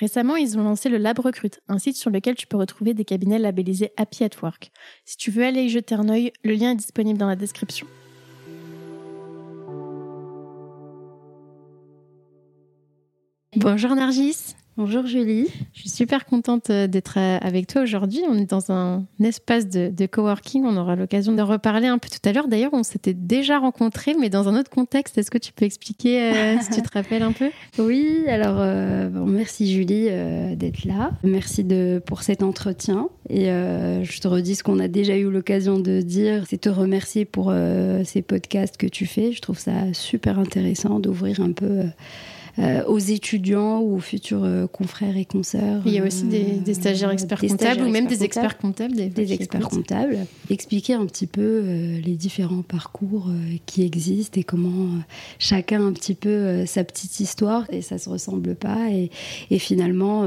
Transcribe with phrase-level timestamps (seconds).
[0.00, 3.04] Récemment, ils ont lancé le Lab Recrute, un site sur lequel tu peux retrouver des
[3.04, 4.72] cabinets labellisés Happy at Work.
[5.04, 7.86] Si tu veux aller y jeter un œil, le lien est disponible dans la description.
[13.56, 14.56] Bonjour Nargis.
[14.76, 15.46] Bonjour Julie.
[15.72, 18.22] Je suis super contente euh, d'être euh, avec toi aujourd'hui.
[18.28, 20.64] On est dans un espace de, coworking.
[20.64, 22.48] On aura l'occasion de reparler un peu tout à l'heure.
[22.48, 25.16] D'ailleurs, on s'était déjà rencontrés, mais dans un autre contexte.
[25.16, 27.50] Est-ce que tu peux expliquer euh, si tu te rappelles un peu?
[27.78, 28.56] Oui, alors
[29.26, 30.06] merci Julie
[30.56, 31.12] d'être là.
[31.22, 33.10] Merci de, pour cet entretien.
[33.30, 37.24] Et je te redis ce qu'on a déjà eu l'occasion de dire, c'est te remercier
[37.24, 37.54] pour
[38.04, 39.30] ces podcasts que tu fais.
[39.30, 41.84] Je trouve ça super intéressant d'ouvrir un peu
[42.86, 45.82] aux étudiants ou aux futurs euh, confrères et consoeurs.
[45.86, 48.94] Il y a aussi des, euh, stagiaires experts comptables ou même des experts comptables.
[48.94, 50.18] Des, experts comptables.
[50.50, 51.60] Expliquer un petit peu
[52.04, 53.30] les différents parcours
[53.66, 54.88] qui existent et comment
[55.38, 59.10] chacun a un petit peu sa petite histoire et ça se ressemble pas et,
[59.50, 60.24] et finalement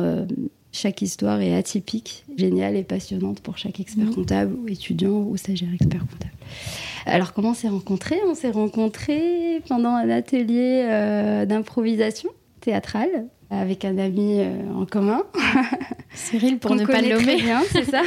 [0.77, 4.15] chaque histoire est atypique, géniale et passionnante pour chaque expert mmh.
[4.15, 6.33] comptable ou étudiant ou stagiaire expert comptable.
[7.05, 8.19] Alors comment on s'est rencontrés?
[8.27, 12.29] On s'est rencontrés pendant un atelier euh, d'improvisation
[12.61, 15.23] théâtrale avec un ami euh, en commun.
[16.13, 17.37] Cyril, pour ne pas le nommer.
[17.71, 18.01] c'est ça?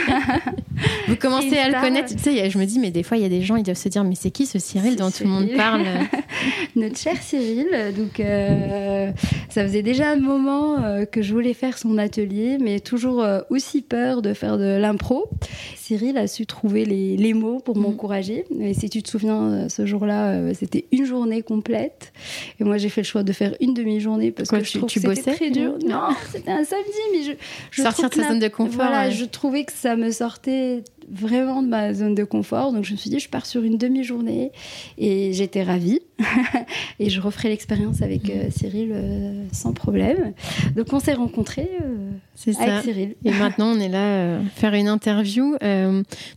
[1.09, 2.15] Vous commencez à le connaître.
[2.15, 3.77] Tu sais, je me dis, mais des fois, il y a des gens, ils doivent
[3.77, 5.85] se dire, mais c'est qui ce Cyril dont tout le monde parle?
[6.77, 7.69] Notre cher Cyril.
[7.97, 9.13] Donc, euh,
[9.51, 13.83] ça faisait déjà un moment euh, que je voulais faire son atelier, mais toujours aussi
[13.83, 15.29] peur de faire de l'impro.
[15.77, 17.81] Cyril a su trouver les, mots pour mm.
[17.81, 18.45] m'encourager.
[18.61, 22.13] Et si tu te souviens, ce jour-là, c'était une journée complète.
[22.61, 25.01] Et moi, j'ai fait le choix de faire une demi-journée parce que je trouve tu
[25.01, 25.75] que bossais très dur.
[25.87, 27.33] Non, c'était un samedi, mais je,
[27.71, 28.75] je sortir de sa zone de confort.
[28.75, 32.73] Voilà, je trouvais que ça me sortait vraiment de ma zone de confort.
[32.73, 34.53] Donc je me suis dit, je pars sur une demi-journée
[34.99, 36.01] et j'étais ravie.
[36.99, 40.33] et je referai l'expérience avec euh, Cyril euh, sans problème.
[40.77, 42.13] Donc on s'est rencontrés euh,
[42.59, 43.17] avec Cyril.
[43.25, 45.57] Et maintenant on est là faire une interview.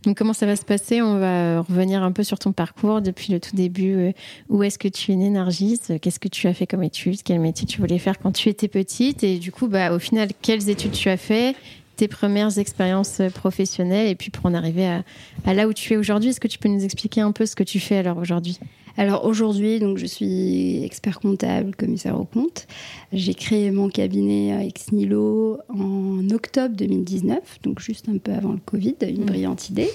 [0.04, 1.02] donc comment ça va se passer?
[1.02, 4.12] On va revenir un peu sur ton parcours depuis le tout début.
[4.48, 5.80] où est-ce que tu es née, Nargis?
[6.00, 7.22] Qu'est-ce que tu as fait comme études?
[7.22, 9.22] Quel métier tu voulais faire quand tu étais petite?
[9.22, 11.54] Et du coup, bah, au final, quelles études tu as fait?
[11.96, 15.02] Tes premières expériences professionnelles et puis pour en arriver à,
[15.44, 16.30] à là où tu es aujourd'hui.
[16.30, 18.58] Est-ce que tu peux nous expliquer un peu ce que tu fais alors aujourd'hui?
[18.96, 22.66] Alors aujourd'hui, donc je suis expert comptable, commissaire aux comptes.
[23.12, 28.60] J'ai créé mon cabinet Ex Nilo en octobre 2019, donc juste un peu avant le
[28.64, 29.26] Covid, une mm.
[29.26, 29.90] brillante idée.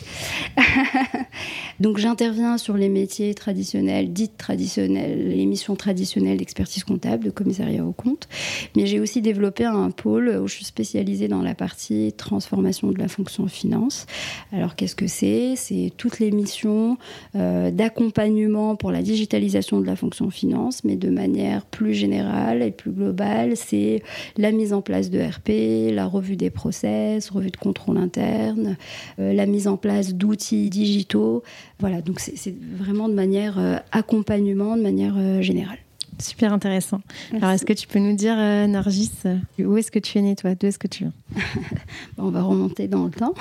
[1.79, 7.85] donc j'interviens sur les métiers traditionnels, dites traditionnels, les missions traditionnelles d'expertise comptable, de commissariat
[7.85, 8.27] aux comptes.
[8.75, 12.99] Mais j'ai aussi développé un pôle où je suis spécialisée dans la partie transformation de
[12.99, 14.07] la fonction finance.
[14.51, 15.55] Alors qu'est-ce que c'est?
[15.55, 16.97] C'est toutes les missions
[17.35, 22.71] euh, d'accompagnement pour la digitalisation de la fonction finance, mais de manière plus générale et
[22.71, 24.03] plus globale, c'est
[24.37, 28.77] la mise en place de RP, la revue des process, revue de contrôle interne,
[29.19, 31.43] euh, la mise en place d'outils digitaux.
[31.79, 35.79] Voilà, donc c'est vraiment de manière euh, accompagnement, de manière euh, générale.
[36.21, 36.99] Super intéressant.
[37.33, 40.21] Alors, est-ce que tu peux nous dire, euh, Nargis, euh, où est-ce que tu es
[40.21, 40.53] née, toi?
[40.53, 41.13] D'où est-ce que tu viens?
[42.17, 43.33] On va remonter dans le temps.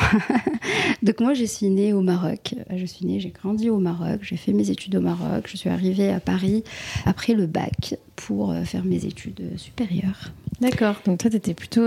[1.02, 2.54] Donc, moi, je suis née au Maroc.
[2.74, 4.20] Je suis née, j'ai grandi au Maroc.
[4.22, 5.48] J'ai fait mes études au Maroc.
[5.48, 6.62] Je suis arrivée à Paris
[7.04, 10.32] après le bac pour euh, faire mes études supérieures.
[10.60, 10.96] D'accord.
[11.04, 11.86] Donc, toi, tu étais plutôt,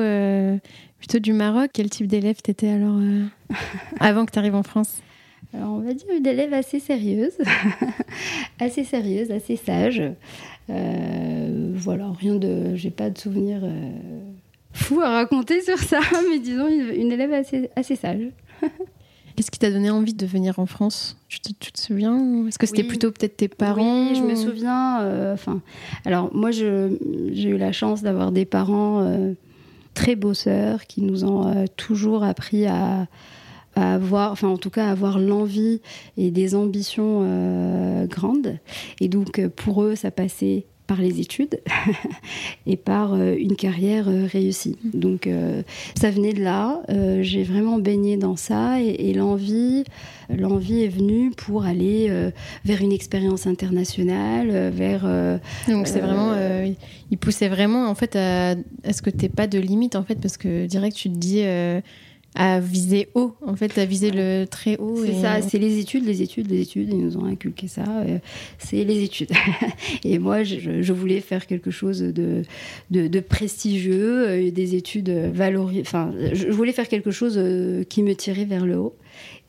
[0.99, 1.71] plutôt du Maroc.
[1.73, 2.99] Quel type d'élève tu étais alors
[3.99, 5.01] avant que tu arrives en France?
[5.53, 7.37] On va dire une élève assez sérieuse,
[8.59, 10.01] assez sérieuse, assez sage.
[10.69, 12.75] Euh, voilà, rien de.
[12.75, 13.91] J'ai pas de souvenir euh,
[14.73, 15.99] fou à raconter sur ça,
[16.29, 18.29] mais disons une, élève assez, assez sage.
[19.35, 21.17] Qu'est-ce qui t'a donné envie de venir en France?
[21.29, 22.45] Tu te, tu te souviens?
[22.47, 25.01] Est-ce que c'était plutôt peut-être tes parents Oui, je me souviens.
[25.01, 25.61] Euh, enfin,
[26.05, 26.69] alors moi, j'ai
[27.33, 29.33] eu la chance d'avoir des parents
[29.93, 33.07] très bosseurs qui nous ont toujours appris à,
[33.75, 35.81] à avoir, enfin en tout cas avoir l'envie
[36.17, 38.57] et des ambitions euh, grandes.
[38.99, 41.61] Et donc euh, pour eux, ça passait par les études
[42.67, 44.77] et par euh, une carrière réussie.
[44.93, 45.29] Donc
[45.95, 46.81] ça venait de là.
[47.21, 49.85] J'ai vraiment baigné dans ça et, l'envie,
[50.29, 52.11] l'envie est venue pour aller
[52.65, 55.07] vers une expérience internationale, vers.
[55.69, 56.33] Donc c'est vraiment,
[57.09, 60.15] il poussait vraiment en fait à, à ce que t'aies pas de limite en fait
[60.15, 61.43] parce que direct tu te dis
[62.33, 65.03] à viser haut, en fait, à viser le très haut.
[65.05, 68.19] C'est ça, c'est les études, les études, les études, ils nous ont inculqué ça, euh,
[68.57, 69.31] c'est les études.
[70.05, 72.43] et moi, je, voulais faire quelque chose de,
[72.89, 78.15] de, prestigieux, euh, des études valorisées, enfin, je voulais faire quelque chose euh, qui me
[78.15, 78.95] tirait vers le haut.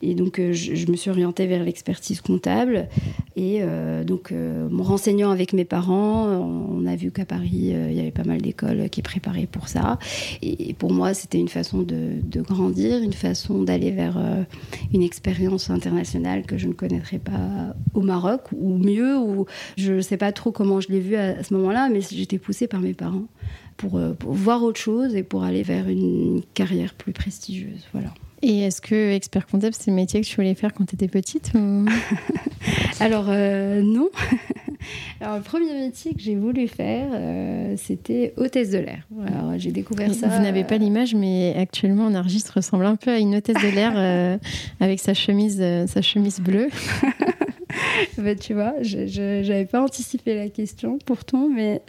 [0.05, 2.89] Et donc, euh, je, me suis orientée vers l'expertise comptable.
[3.37, 7.93] Et euh, donc, euh, mon renseignant avec mes parents, on a vu qu'à Paris, il
[7.93, 9.97] y avait pas mal d'écoles qui préparaient pour ça.
[10.41, 14.21] Et pour moi, c'était une façon de, grandir, une façon d'aller vers
[14.93, 19.45] une expérience internationale que je ne connaîtrais pas au Maroc, ou mieux, ou
[19.77, 22.67] je ne sais pas trop comment je l'ai vu à, ce moment-là, mais j'étais poussée
[22.67, 23.27] par mes parents.
[23.77, 27.87] Pour, pour, voir autre chose et pour aller vers une carrière plus prestigieuse.
[27.91, 28.13] Voilà.
[28.45, 31.07] Et est-ce que expert comptable, c'est le métier que tu voulais faire quand tu étais
[31.07, 31.53] petite
[32.99, 34.09] Alors, euh, non.
[35.21, 39.07] Alors, le premier métier que j'ai voulu faire, euh, c'était hôtesse de l'air.
[39.25, 40.27] Alors, j'ai découvert ça.
[40.27, 43.93] Vous n'avez pas l'image, mais actuellement, enregistre ressemble un peu à une hôtesse de l'air
[43.95, 44.37] euh,
[44.81, 46.67] avec sa chemise, sa chemise bleue.
[48.17, 51.81] bah, tu vois, je n'avais pas anticipé la question pourtant, mais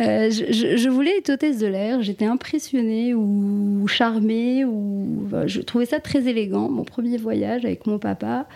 [0.00, 2.02] euh, je, voulais être hôtesse de l'air.
[2.02, 6.68] J'étais impressionnée ou charmée ou je trouvais ça très élégant.
[6.68, 8.46] Mon premier voyage avec mon papa,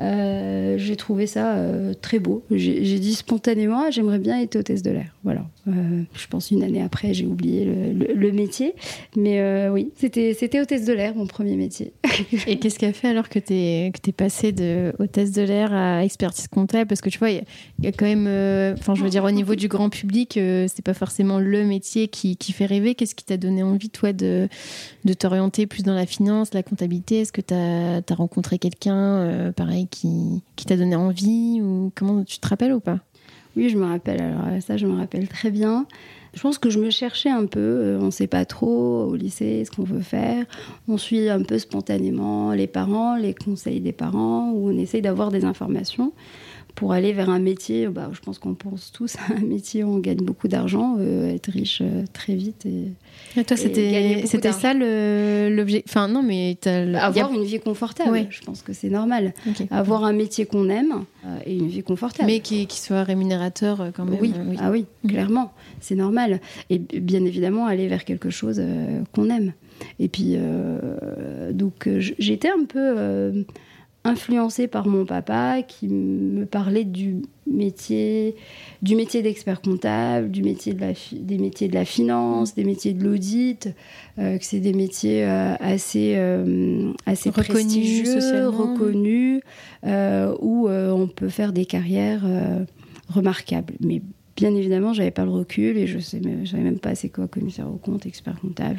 [0.00, 2.44] euh, j'ai trouvé ça euh, très beau.
[2.50, 5.14] J'ai dit spontanément, ah, j'aimerais bien être hôtesse de l'air.
[5.24, 5.46] Voilà.
[5.68, 8.74] Euh, je pense une année après, j'ai oublié le, métier.
[9.16, 11.92] Mais oui, c'était hôtesse de l'air, mon premier métier.
[12.46, 15.42] Et qu'est-ce qui a fait alors que tu es, que es passée de hôtesse de
[15.42, 16.86] l'air à expertise comptable?
[16.86, 17.42] Parce que tu vois, il
[17.82, 18.26] y, a quand même,
[18.78, 22.36] enfin, je veux dire, au niveau du grand public, c'est pas forcément le métier qui,
[22.52, 22.94] fait rêver.
[22.94, 24.48] Qu'est-ce qui t'a donné envie, toi, de,
[25.04, 27.20] de t'orienter plus dans la finance, la comptabilité?
[27.20, 32.38] Est-ce que tu as, as, rencontré quelqu'un, pareil, qui, t'a donné envie ou comment tu
[32.38, 32.98] te rappelles ou pas?
[33.56, 34.20] Oui, je me rappelle.
[34.20, 35.86] Alors ça, je me rappelle très bien.
[36.34, 37.60] Je pense que je me cherchais un peu.
[37.60, 40.44] Euh, on ne sait pas trop au lycée ce qu'on veut faire.
[40.86, 45.30] On suit un peu spontanément les parents, les conseils des parents, ou on essaye d'avoir
[45.30, 46.12] des informations
[46.76, 49.94] pour aller vers un métier, bah, je pense qu'on pense tous à un métier où
[49.94, 52.66] on gagne beaucoup d'argent, euh, être riche euh, très vite.
[52.66, 52.92] Et,
[53.44, 56.58] toi, c'était, ça l'objet Enfin, non, mais.
[56.94, 59.32] Avoir une vie confortable, je pense que c'est normal.
[59.70, 62.30] Avoir un métier qu'on aime euh, et une vie confortable.
[62.30, 64.18] Mais qui, qui, soit rémunérateur quand même.
[64.20, 66.40] Oui, Ah oui clairement, c'est normal.
[66.68, 68.62] Et bien évidemment, aller vers quelque chose
[69.12, 69.54] qu'on aime.
[69.98, 70.36] Et puis,
[71.52, 71.88] donc,
[72.18, 73.44] j'étais un peu
[74.06, 78.36] influencée par mon papa qui me parlait du métier,
[78.82, 82.92] du métier d'expert comptable, du métier de la, des métiers de la finance, des métiers
[82.92, 83.68] de l'audit,
[84.18, 88.08] euh, que c'est des métiers euh, assez, euh, assez reconnus,
[88.46, 89.40] reconnus,
[90.40, 92.24] où on peut faire des carrières
[93.08, 93.74] remarquables.
[93.80, 94.02] Mais
[94.36, 97.68] bien évidemment, j'avais pas le recul et je sais, savais même pas c'est quoi commissaire
[97.68, 98.78] au compte, expert comptable.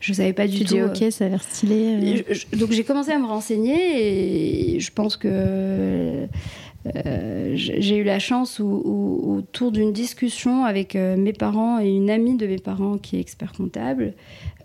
[0.00, 0.64] je, ne savais pas du tout.
[0.64, 2.24] Tu dis ok, ça a l'air stylé.
[2.28, 2.56] Euh.
[2.56, 6.26] donc j'ai commencé à me renseigner et je pense que
[6.86, 12.36] euh, j'ai eu la chance autour d'une discussion avec euh, mes parents et une amie
[12.36, 14.14] de mes parents qui est expert comptable,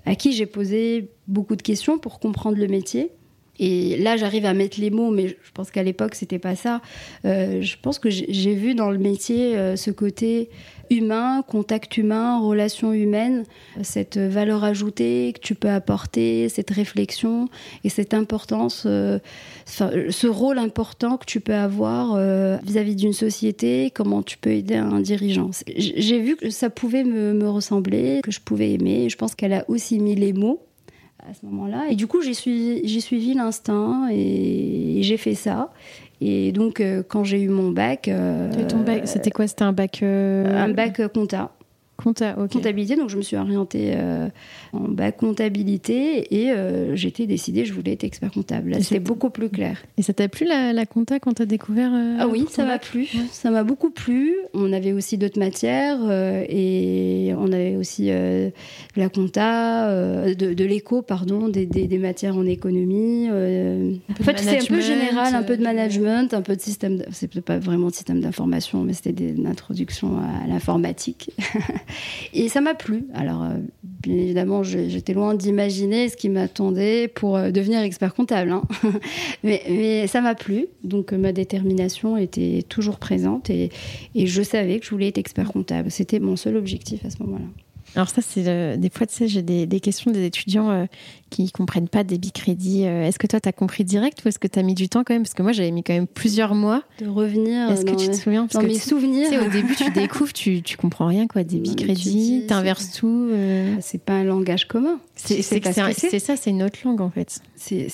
[0.05, 3.11] à qui j'ai posé beaucoup de questions pour comprendre le métier.
[3.59, 6.81] Et là, j'arrive à mettre les mots, mais je pense qu'à l'époque, c'était pas ça.
[7.25, 10.49] Euh, je pense que j'ai vu dans le métier euh, ce côté
[10.91, 13.45] humain, contact humain, relation humaine,
[13.81, 17.49] cette valeur ajoutée que tu peux apporter, cette réflexion
[17.83, 19.17] et cette importance, euh,
[19.65, 22.19] ce rôle important que tu peux avoir
[22.61, 25.49] vis-à-vis d'une société, comment tu peux aider un dirigeant.
[25.75, 29.09] J'ai vu que ça pouvait me, me ressembler, que je pouvais aimer.
[29.09, 30.61] Je pense qu'elle a aussi mis les mots
[31.29, 31.85] à ce moment-là.
[31.89, 35.71] Et du coup, j'ai suivi, suivi l'instinct et, j'ai fait ça.
[36.21, 38.07] Et donc, euh, quand j'ai eu mon bac.
[38.07, 38.49] Euh,
[39.05, 39.47] c'était quoi?
[39.47, 39.99] C'était un bac.
[40.01, 41.51] Euh, un bac compta.
[42.05, 44.27] Compta, Comptabilité, donc je me suis orientée euh,
[44.73, 48.69] en bac comptabilité et euh, j'étais décidée, je voulais être expert comptable.
[48.69, 49.83] Là, c'était beaucoup plus clair.
[49.97, 52.77] Et ça t'a plu la, la, compta quand t'as découvert euh, Ah oui, ça m'a
[52.77, 53.07] plu.
[53.31, 54.35] Ça m'a beaucoup plu.
[54.53, 55.97] On avait aussi d'autres matières
[56.47, 58.51] et on avait aussi de
[58.95, 59.89] la compta,
[60.27, 63.29] de, de l'éco, pardon, des, des, matières en économie.
[63.31, 67.01] en fait, c'est un peu général, un peu de management, un peu de système.
[67.11, 71.31] C'est pas vraiment de système d'information, mais c'était une introduction à l'informatique.
[72.33, 73.05] Et ça m'a plu.
[73.13, 78.51] Alors, euh, bien évidemment, j'étais loin d'imaginer ce qui m'attendait pour euh, devenir expert comptable.
[78.51, 78.63] Hein.
[79.43, 80.67] mais, ça m'a plu.
[80.83, 83.69] Donc, ma détermination était toujours présente et,
[84.15, 85.91] je savais que je voulais être expert comptable.
[85.91, 87.45] C'était mon seul objectif à ce moment-là.
[87.95, 90.85] Alors ça, c'est des fois, tu sais, j'ai des, questions des étudiants euh,
[91.29, 92.85] qui comprennent pas débit crédit.
[92.85, 94.89] Euh, est-ce que toi, tu as compris direct ou est-ce que tu as mis du
[94.89, 95.23] temps quand même?
[95.23, 96.83] Parce que moi, j'avais mis quand même plusieurs mois.
[96.99, 97.69] De revenir.
[97.69, 98.47] Est-ce que tu te souviens?
[98.53, 99.29] Dans mes souvenirs.
[99.45, 101.43] au début, tu découvres, tu, tu comprends rien, quoi.
[101.43, 103.29] Débit, crédit, tu inverses tout.
[103.31, 103.75] Euh...
[103.81, 104.99] C'est pas un langage commun.
[105.15, 105.41] C'est
[106.19, 107.39] ça, c'est une autre langue, en fait.
[107.55, 107.89] C'est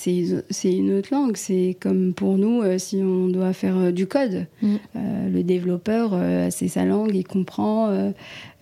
[0.64, 1.38] une autre langue.
[1.38, 4.48] C'est comme pour nous, euh, si on doit faire du code.
[4.62, 4.76] Mm.
[4.96, 6.16] le développeur,
[6.52, 8.12] c'est sa langue, il comprend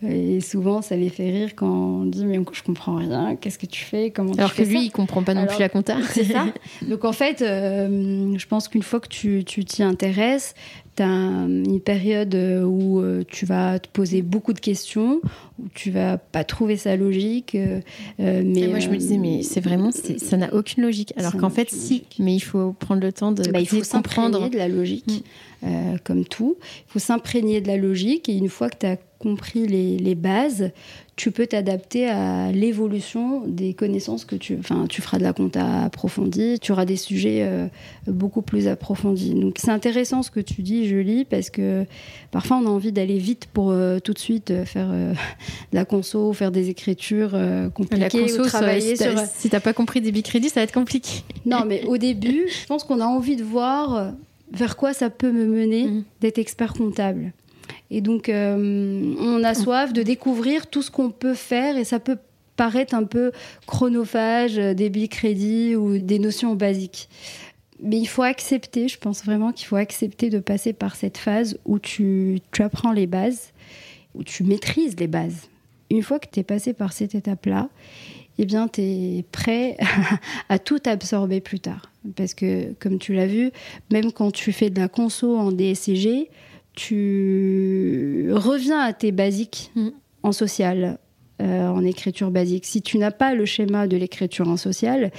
[0.08, 3.66] et souvent, ça les fait rire quand on dit Mais je comprends rien, qu'est-ce que
[3.66, 5.98] tu fais Comment Alors que lui, il comprend pas non plus la compta.
[6.12, 6.48] C'est ça.
[6.88, 10.56] Donc en fait, euh, je pense qu'une fois que tu t'y intéresses,
[10.96, 15.22] tu as une période où euh, tu vas te poser beaucoup de questions,
[15.60, 17.56] où tu vas pas trouver ça logique.
[17.56, 17.82] Euh,
[18.18, 21.14] mais moi, je me disais Mais c'est vraiment, ça n'a aucune logique.
[21.18, 24.50] Alors qu'en fait, si, mais il faut prendre le temps de bah, il faut comprendre.
[24.50, 25.24] de la logique,
[25.62, 25.98] mm.
[26.04, 26.58] comme tout.
[26.88, 30.72] Il faut s'imprégner de la logique, et une fois que tu as compris les, bases,
[31.18, 34.58] tu peux t'adapter à l'évolution des connaissances que tu...
[34.58, 37.68] Enfin, tu feras de la compta approfondie, tu auras des sujets euh,
[38.08, 39.34] beaucoup plus approfondis.
[39.34, 41.86] Donc c'est intéressant ce que tu dis, Julie, parce que
[42.32, 45.14] parfois on a envie d'aller vite pour euh, tout de suite euh, faire de
[45.74, 47.38] la conso, faire des écritures
[47.74, 49.20] compliquées la conso, ou travailler si sur...
[49.36, 51.24] Si t'as pas compris des crédits, ça va être compliqué.
[51.46, 54.14] Non, mais au début, je pense qu'on a envie de voir
[54.52, 56.04] vers quoi ça peut me mener mmh.
[56.22, 57.34] d'être expert comptable.
[57.92, 62.00] Et donc, euh, on a soif de découvrir tout ce qu'on peut faire et ça
[62.00, 62.18] peut
[62.56, 63.32] paraître un peu
[63.66, 67.10] chronophage, euh, débit, crédit ou des notions basiques.
[67.82, 71.58] Mais il faut accepter, je pense vraiment qu'il faut accepter de passer par cette phase
[71.66, 73.54] où tu, apprends les bases,
[74.14, 75.48] où tu maîtrises les bases.
[75.90, 77.70] Une fois que tu es passé par cette étape-là,
[78.38, 79.78] eh bien, tu es prêt
[80.50, 81.92] à tout absorber plus tard.
[82.16, 83.52] Parce que, comme tu l'as vu,
[83.92, 86.30] même quand tu fais de la conso en DSCG,
[86.74, 89.90] tu reviens à tes basiques mm.
[90.24, 90.98] en social,
[91.42, 92.66] euh, en écriture basique.
[92.66, 95.12] Si tu n'as pas le schéma de l'écriture en social,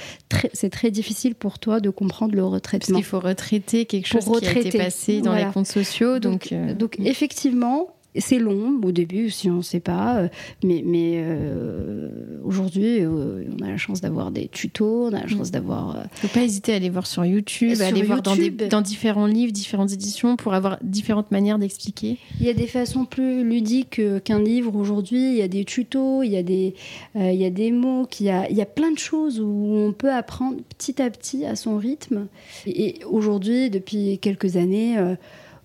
[0.53, 2.95] c'est très difficile pour toi de comprendre le retraitement.
[2.95, 6.19] Parce qu'il faut retraiter quelque chose qui a été passé dans les comptes sociaux.
[6.19, 10.29] Donc, donc euh, effectivement, c'est long au début, si on ne sait pas, euh,
[10.65, 12.09] mais, mais euh,
[12.45, 15.53] aujourd'hui, euh, on a la chance d'avoir des tutos, on a la chance mm.
[15.53, 15.97] d'avoir.
[15.97, 18.35] Il ne faut pas hésiter à aller voir sur YouTube, à aller voir dans,
[18.69, 22.19] dans, différents livres, différentes éditions pour avoir différentes manières d'expliquer.
[22.41, 25.33] Il y a des façons plus ludiques qu'un livre aujourd'hui.
[25.33, 26.75] Il y a des tutos, il y a des,
[27.15, 29.73] il y a des mots, il y a, il y a plein de choses où
[29.75, 32.27] on peut apprendre petit à petit à son rythme.
[32.67, 34.97] Et, et aujourd'hui, depuis quelques années,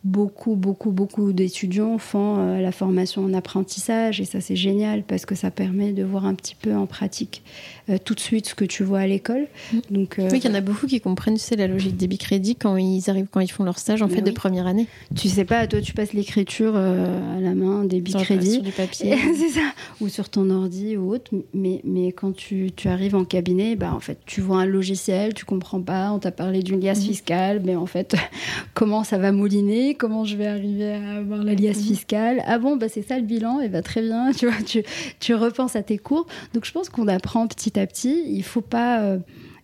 [0.05, 5.25] beaucoup, beaucoup, beaucoup d'étudiants font euh, la formation en apprentissage et ça c'est génial parce
[5.25, 7.41] que ça permet de voir un petit peu en pratique
[7.89, 9.47] euh, tout de suite ce que tu vois à l'école.
[9.73, 9.79] Mm.
[9.89, 12.55] Donc, euh, oui, il y en a beaucoup qui comprennent c'est la logique débit crédit
[12.55, 14.85] quand ils arrivent, quand ils font leur stage en fait de première année.
[15.15, 19.17] Tu sais pas, toi tu passes l'écriture à la main, débit crédit, sur du papier,
[19.35, 21.31] c'est ça, ou sur ton ordi ou autre.
[21.55, 25.33] Mais, mais quand tu, tu, arrives en cabinet, bah en fait tu vois un logiciel,
[25.33, 27.07] tu comprends pas, on t'a parlé d'une liasse mm.
[27.07, 28.15] fiscale, mais en fait
[28.75, 31.83] comment ça va mouliner comment je vais arriver à avoir l'alias mhm.
[31.83, 32.43] fiscale.
[32.45, 34.83] Ah bon, bah c'est ça le bilan, et bah très bien, tu vois, tu,
[35.19, 36.27] tu repenses à tes cours.
[36.53, 38.23] Donc je pense qu'on apprend petit à petit.
[38.27, 39.19] Il faut pas, euh,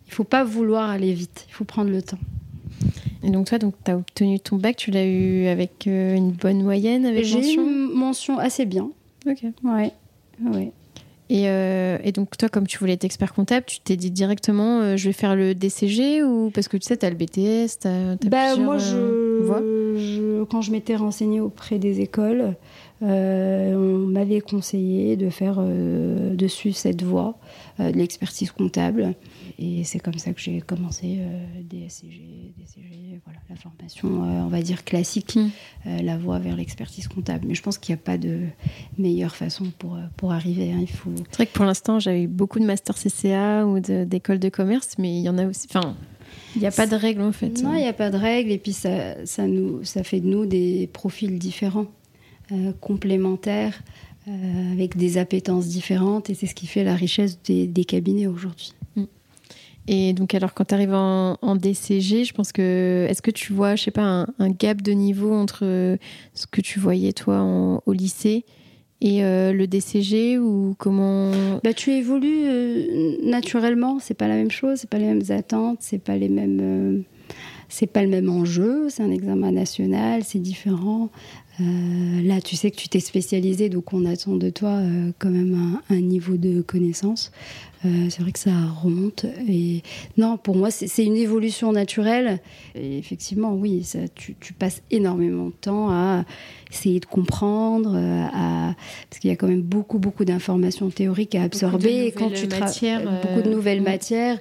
[0.08, 1.46] il faut pas vouloir aller vite.
[1.50, 2.20] Il faut prendre le temps.
[3.24, 6.32] Et donc toi, donc tu as obtenu ton bac, tu l'as eu avec euh, une
[6.32, 8.90] bonne moyenne, avec J'ai une mention assez bien.
[9.28, 9.44] Ok.
[9.64, 9.92] Ouais.
[10.42, 10.72] Ouais.
[11.32, 14.98] Euh, et, donc, toi, comme tu voulais être expert comptable, tu t'es dit directement, euh,
[14.98, 17.88] je vais faire le DCG ou parce que tu sais, tu as le BTS, tu
[17.88, 22.56] as, bah, Moi, euh, je, quand je m'étais renseignée auprès des écoles,
[23.02, 27.36] on m'avait conseillé de faire, de suivre cette voie
[27.80, 29.16] de l'expertise comptable.
[29.64, 34.48] Et c'est comme ça que j'ai commencé euh, DSCG, DCG, voilà, la formation, euh, on
[34.48, 35.50] va dire classique, mm.
[35.86, 37.46] euh, la voie vers l'expertise comptable.
[37.48, 38.40] Mais je pense qu'il n'y a pas de
[38.98, 40.72] meilleure façon pour, pour arriver.
[40.72, 40.80] Hein.
[40.82, 41.12] Il faut...
[41.16, 44.96] C'est vrai que pour l'instant, j'avais eu beaucoup de master CCA ou d'écoles de, commerce,
[44.98, 45.68] mais il y en a aussi.
[45.70, 45.96] Enfin,
[46.56, 47.62] il n'y a pas de règles en fait.
[47.62, 48.52] Non, il n'y a pas de règles.
[48.52, 51.86] Et puis ça, ça, nous, ça fait de nous des profils différents,
[52.80, 53.84] complémentaires.
[54.74, 58.74] avec des appétences différentes et c'est ce qui fait la richesse des, des cabinets aujourd'hui.
[59.88, 63.08] Et donc, alors, quand tu arrives en, DCG, je pense que.
[63.10, 65.98] Est-ce que tu vois, je sais pas, un, gap de niveau entre
[66.34, 68.46] ce que tu voyais, toi, au lycée
[69.02, 71.32] et euh, le DCG ou comment?
[71.64, 75.80] Bah, Tu évolues euh, naturellement, c'est pas la même chose, c'est pas les mêmes attentes,
[75.82, 76.60] c'est pas les mêmes.
[76.62, 77.02] Euh,
[77.68, 81.10] c'est pas le même enjeu, c'est un examen national, c'est différent.
[81.60, 84.82] là, tu sais que tu t'es spécialisé, donc on attend de toi
[85.20, 87.32] quand même un, niveau de connaissance.
[87.84, 89.26] C'est vrai que ça remonte.
[89.48, 89.82] Et
[90.18, 92.40] non, pour moi, c'est une évolution naturelle.
[92.76, 96.24] Et effectivement, oui, ça, tu, tu, passes énormément de temps à
[96.72, 98.76] essayer de comprendre, à...
[99.10, 102.06] parce qu'il y a quand même beaucoup, beaucoup d'informations théoriques à absorber.
[102.06, 104.40] Et quand tu matières, beaucoup de nouvelles matières,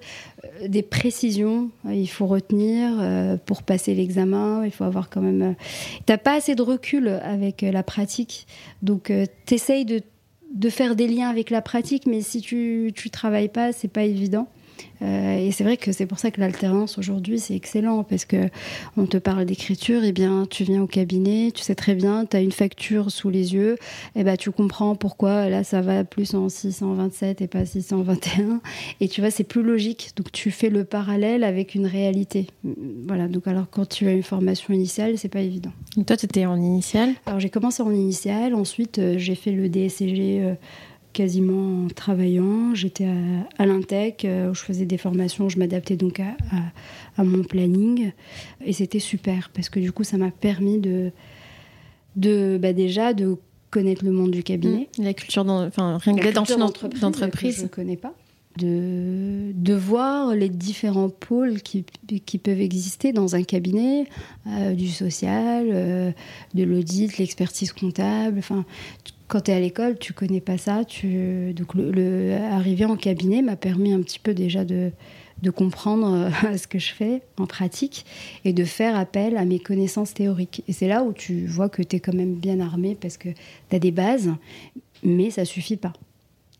[0.66, 2.92] des précisions, il faut retenir
[3.46, 4.64] pour passer l'examen.
[4.64, 5.54] Il faut avoir quand même.
[6.06, 8.46] T'as pas assez de recul avec la pratique,
[8.82, 9.12] donc
[9.46, 10.02] tu essayes de
[10.50, 14.04] de faire des liens avec la pratique, mais si tu ne travailles pas, c'est pas
[14.04, 14.48] évident.
[15.02, 18.48] Euh, et c'est vrai que c'est pour ça que l'alternance aujourd'hui c'est excellent parce que
[18.96, 22.26] on te parle d'écriture, et eh bien tu viens au cabinet, tu sais très bien,
[22.26, 23.74] tu as une facture sous les yeux,
[24.14, 28.60] et eh ben tu comprends pourquoi là ça va plus en 627 et pas 621
[29.00, 30.10] et tu vois c'est plus logique.
[30.16, 32.46] Donc tu fais le parallèle avec une réalité.
[33.06, 35.72] Voilà, donc alors quand tu as une formation initiale, c'est pas évident.
[35.96, 37.10] Donc toi tu étais en initiale?
[37.26, 40.54] Alors j'ai commencé en initiale, ensuite euh, j'ai fait le DSCG euh,
[41.12, 42.74] quasiment travaillant.
[42.74, 43.08] J'étais
[43.58, 48.12] à, l'Intec, euh, où je faisais des formations, je m'adaptais donc à, mon planning.
[48.64, 51.12] Et c'était super, parce que du coup, ça m'a permis de,
[52.16, 53.36] de bah déjà de
[53.70, 54.88] connaître le monde du cabinet.
[54.98, 55.04] Mmh.
[55.04, 57.58] La culture, dans, enfin, rien que dans une entreprise.
[57.58, 58.14] je ne connais pas.
[58.58, 61.84] De, de, voir les différents pôles qui,
[62.26, 64.06] qui peuvent exister dans un cabinet,
[64.48, 66.10] euh, du social, euh,
[66.54, 68.64] de l'audit, l'expertise comptable, enfin
[69.30, 70.84] quand tu es à l'école, tu connais pas ça.
[70.84, 71.54] Tu...
[71.54, 74.90] Donc, le, arriver en cabinet m'a permis un petit peu déjà de,
[75.40, 78.04] de comprendre euh, ce que je fais en pratique
[78.44, 80.64] et de faire appel à mes connaissances théoriques.
[80.68, 83.28] Et c'est là où tu vois que tu es quand même bien armé parce que
[83.30, 84.30] tu as des bases,
[85.04, 85.92] mais ça suffit pas.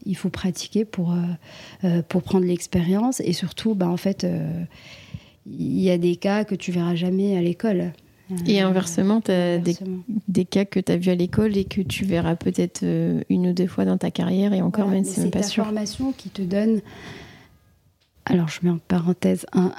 [0.07, 1.17] Il faut pratiquer pour, euh,
[1.85, 4.25] euh, pour prendre l'expérience et surtout, bah, en fait,
[5.47, 7.93] il y a des cas que tu verras jamais à l'école.
[8.47, 12.05] Et inversement, tu as des, cas que tu as vus à l'école et que tu
[12.05, 15.31] verras peut-être euh, une ou deux fois dans ta carrière et encore même, c'est même
[15.31, 15.65] pas sûr.
[15.65, 16.81] C'est formation qui te donne.
[18.27, 19.73] Alors, je mets en parenthèse un.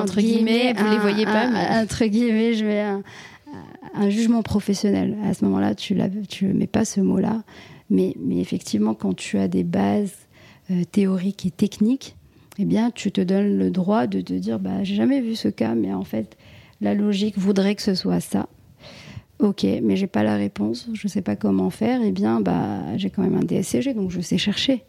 [0.00, 1.50] Entre guillemets, vous ne les voyez pas.
[1.50, 1.82] mais...
[1.82, 2.80] Entre guillemets, je mets
[3.94, 5.16] un, jugement professionnel.
[5.24, 7.42] À ce moment-là, tu ne mets pas ce mot-là.
[7.90, 10.14] Mais, mais effectivement, quand tu as des bases
[10.70, 12.16] euh, théoriques et techniques,
[12.58, 15.48] eh bien, tu te donnes le droit de te dire bah, j'ai jamais vu ce
[15.48, 16.36] cas, mais en fait
[16.80, 18.48] la logique voudrait que ce soit ça.
[19.38, 22.00] Ok, mais j'ai pas la réponse, je sais pas comment faire.
[22.02, 24.84] Eh bien, bah, j'ai quand même un DSCG, donc je sais chercher.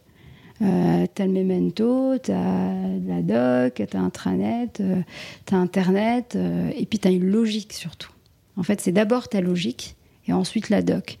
[0.62, 5.00] Euh, t'as le memento, t'as la doc, t'as intranet, euh,
[5.46, 8.10] t'as internet, euh, et puis t'as une logique surtout.
[8.56, 11.18] En fait, c'est d'abord ta logique et ensuite la doc.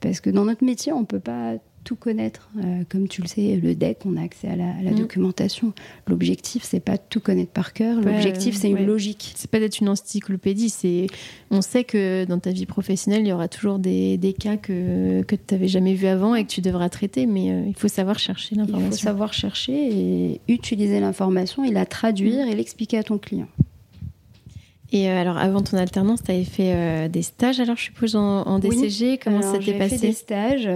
[0.00, 1.54] Parce que dans notre métier, on peut pas
[1.86, 2.50] tout connaître.
[2.58, 4.96] Euh, comme tu le sais, le deck, on a accès à la, mm.
[4.96, 5.72] documentation.
[6.08, 8.00] L'objectif, c'est pas tout connaître par cœur.
[8.00, 9.32] L'objectif, c'est une logique.
[9.36, 10.68] C'est pas d'être une encyclopédie.
[10.68, 11.06] C'est,
[11.52, 15.22] on sait que dans ta vie professionnelle, il y aura toujours des, des cas que,
[15.22, 17.24] que tu n'avais jamais vu avant et que tu devras traiter.
[17.24, 18.88] Mais euh, il faut savoir chercher l'information.
[18.88, 23.48] Il faut savoir chercher et utiliser l'information et la traduire et l'expliquer à ton client.
[24.92, 28.14] Et euh, alors, avant ton alternance, tu avais fait euh, des stages, alors je suppose,
[28.14, 29.18] en, DCG.
[29.18, 30.68] Comment ça t'est passé fait des stages.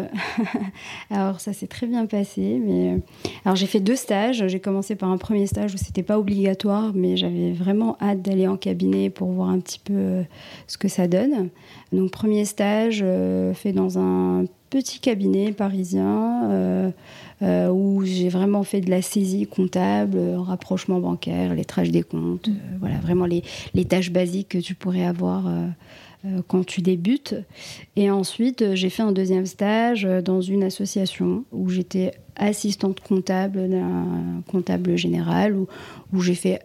[1.11, 2.61] alors, ça s'est très bien passé.
[2.65, 2.95] Mais...
[2.95, 2.99] Euh,
[3.45, 4.47] alors, j'ai fait deux stages.
[4.49, 8.49] J'ai commencé par un premier stage où c'était pas obligatoire, mais j'avais vraiment hâte d'aller
[8.49, 10.25] en cabinet pour voir un petit peu
[10.67, 11.49] ce que ça donne.
[11.93, 13.05] Donc, premier stage
[13.55, 16.93] fait dans un petit cabinet parisien
[17.43, 22.77] où j'ai vraiment fait de la saisie comptable, euh, rapprochement bancaire, lettrage des comptes, euh,
[22.79, 23.43] voilà, vraiment les,
[23.85, 25.45] tâches basiques que tu pourrais avoir
[26.49, 27.35] quand tu débutes.
[27.97, 34.43] Et ensuite, j'ai fait un deuxième stage dans une association où j'étais assistante comptable d'un
[34.47, 35.57] comptable général,
[36.13, 36.61] où j'ai fait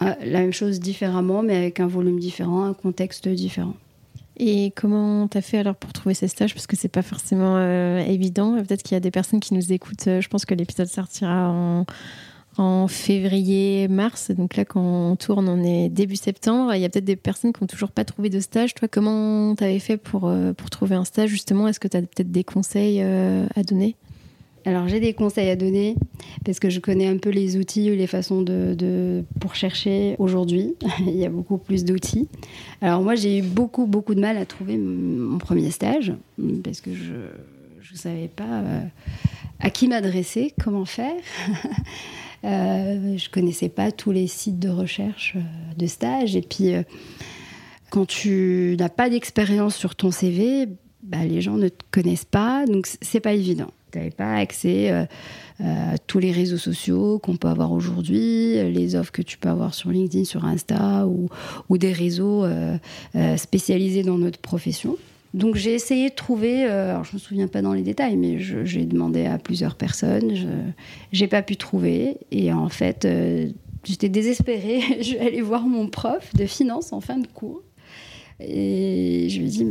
[0.00, 3.74] la même chose différemment, mais avec un volume différent, un contexte différent.
[4.36, 6.54] Et comment t'as fait alors pour trouver ces stages?
[6.54, 8.56] Parce que c'est pas forcément euh, évident.
[8.56, 10.08] Peut-être qu'il y a des personnes qui nous écoutent.
[10.08, 11.84] Euh, je pense que l'épisode sortira en,
[12.56, 14.30] en février, mars.
[14.30, 16.74] Donc là, quand on tourne, on est début septembre.
[16.74, 18.74] Il y a peut-être des personnes qui n'ont toujours pas trouvé de stage.
[18.74, 21.68] Toi, comment t'avais fait pour, euh, pour trouver un stage justement?
[21.68, 23.96] Est-ce que tu as peut-être des conseils à donner?
[24.64, 25.96] Alors j'ai des conseils à donner
[26.44, 30.74] parce que je connais un peu les outils ou les façons de, pour chercher aujourd'hui.
[31.00, 32.28] Il y a beaucoup plus d'outils.
[32.80, 36.12] Alors moi j'ai eu beaucoup beaucoup de mal à trouver mon premier stage
[36.64, 37.12] parce que je
[37.92, 38.80] ne savais pas euh,
[39.62, 41.14] à qui m'adresser, comment faire.
[42.44, 46.82] euh, je connaissais pas tous les sites de recherche euh, de stage et puis euh,
[47.90, 50.66] quand tu n'as pas d'expérience sur ton CV,
[51.02, 53.70] bah, les gens ne te connaissent pas, donc c'est pas évident.
[53.90, 55.04] Tu n'avais pas accès euh,
[55.60, 59.48] euh, à tous les réseaux sociaux qu'on peut avoir aujourd'hui, les offres que tu peux
[59.48, 62.78] avoir sur LinkedIn, sur Insta ou, des réseaux euh,
[63.36, 64.96] spécialisés dans notre profession.
[65.34, 68.84] Donc j'ai essayé de trouver, alors je me souviens pas dans les détails, mais j'ai
[68.84, 70.46] demandé à plusieurs personnes, je
[71.10, 73.08] j'ai pas pu trouver, et en fait
[73.84, 77.62] j'étais désespérée, je suis allée voir mon prof de finance en fin de cours.
[78.48, 79.66] Et je lui dit,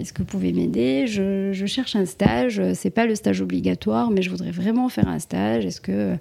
[0.00, 1.06] est-ce que vous pouvez m'aider?
[1.06, 5.18] Je, cherche un stage, c'est pas le stage obligatoire, mais je voudrais vraiment faire un
[5.18, 5.64] stage.
[5.64, 6.16] Est-ce que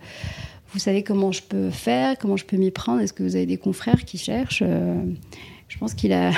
[0.73, 3.01] vous savez comment je peux faire, comment je peux m'y prendre?
[3.01, 4.63] Est-ce que vous avez des confrères qui cherchent?
[5.67, 6.31] Je pense qu'il a,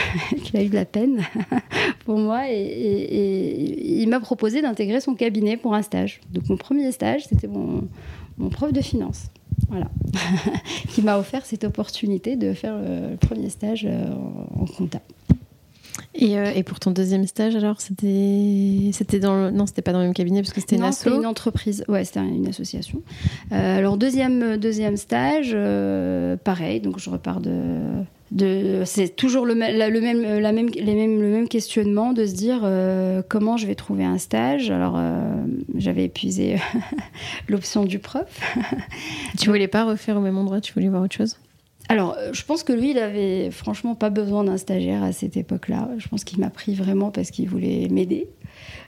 [0.53, 1.21] eu de la peine
[2.05, 6.21] pour moi et, il m'a proposé d'intégrer son cabinet pour un stage.
[6.31, 7.87] Donc mon premier stage, c'était mon,
[8.51, 9.27] prof de finance.
[9.69, 9.89] Voilà.
[10.89, 14.05] qui m'a offert cette opportunité de faire le premier stage euh,
[14.55, 15.01] en compta.
[16.17, 19.51] Et, euh, et, pour ton deuxième stage, alors, c'était, c'était dans le...
[19.51, 21.07] non, c'était pas dans le même cabinet parce que c'était une asso.
[21.07, 21.83] une entreprise.
[21.87, 23.01] Ouais, c'était une association.
[23.51, 25.55] Euh, alors deuxième deuxième stage,
[26.43, 26.81] pareil.
[26.81, 28.03] Donc je repars de
[28.85, 33.21] c'est toujours le, même, la même, les mêmes, le même questionnement de se dire euh,
[33.27, 34.69] comment je vais trouver un stage.
[34.69, 36.57] Alors, euh, j'avais épuisé
[37.47, 38.41] l'option du prof.
[39.39, 41.37] tu voulais pas refaire au même endroit Tu voulais voir autre chose?
[41.89, 45.37] Alors, euh, je pense que lui, il avait franchement pas besoin d'un stagiaire à cette
[45.37, 45.89] époque-là.
[45.97, 48.27] Je pense qu'il m'a pris vraiment parce qu'il voulait m'aider.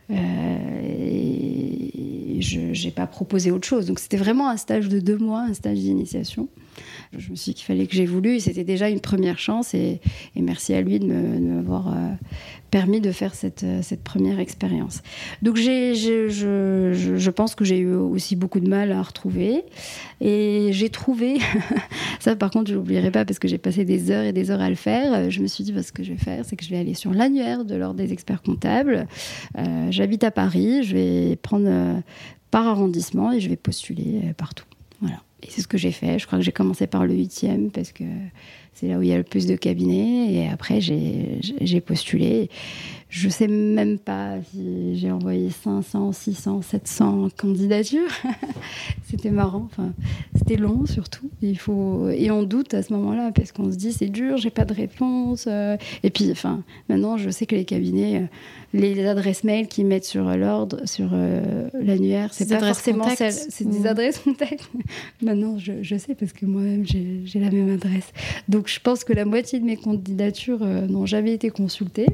[0.09, 1.89] Et
[2.41, 3.85] je n'ai pas proposé autre chose.
[3.85, 6.47] Donc, c'était vraiment un stage de deux mois, un stage d'initiation.
[7.17, 9.99] Je me suis dit qu'il fallait que j'ai voulu c'était déjà une première chance et,
[10.35, 12.11] merci à lui de m'avoir euh,
[12.71, 15.01] permis de faire cette, euh, première expérience.
[15.41, 19.63] Donc je, pense que j'ai eu aussi beaucoup de mal à retrouver
[20.21, 21.39] et j'ai trouvé,
[22.19, 24.61] ça par contre je n'oublierai pas parce que j'ai passé des heures et des heures
[24.61, 26.63] à le faire, je me suis dit bah, ce que je vais faire c'est que
[26.63, 29.07] je vais aller sur l'annuaire de l'ordre des experts comptables,
[29.57, 32.01] euh, j'habite à Paris, je vais prendre
[32.49, 34.65] par arrondissement et je vais postuler partout.
[35.01, 35.21] Voilà.
[35.43, 36.17] Et c'est ce que j'ai fait.
[36.19, 38.03] Je crois que j'ai commencé par le huitième parce que
[38.73, 40.33] c'est là où il y a le plus de cabinets.
[40.33, 42.49] Et après, j'ai postulé.
[43.09, 48.07] Je sais même pas si j'ai envoyé 500, 600, 700 candidatures.
[49.09, 49.67] c'était marrant.
[49.71, 49.93] Enfin,
[50.35, 51.27] c'était long surtout.
[51.41, 54.51] Il faut et on doute à ce moment-là parce qu'on se dit c'est dur, j'ai
[54.51, 55.45] pas de réponse.
[55.47, 55.75] Euh.
[56.03, 58.25] Et puis, enfin, maintenant je sais que les cabinets, euh,
[58.73, 63.33] les adresses mail qu'ils mettent sur l'ordre, sur euh, l'annuaire, c'est pas forcément celles.
[63.33, 64.69] C'est des adresses contact.
[65.23, 68.11] maintenant, je, je, sais parce que moi-même j'ai la même adresse.
[68.47, 72.05] Donc, je pense que la moitié de mes candidatures n'ont jamais été consultées.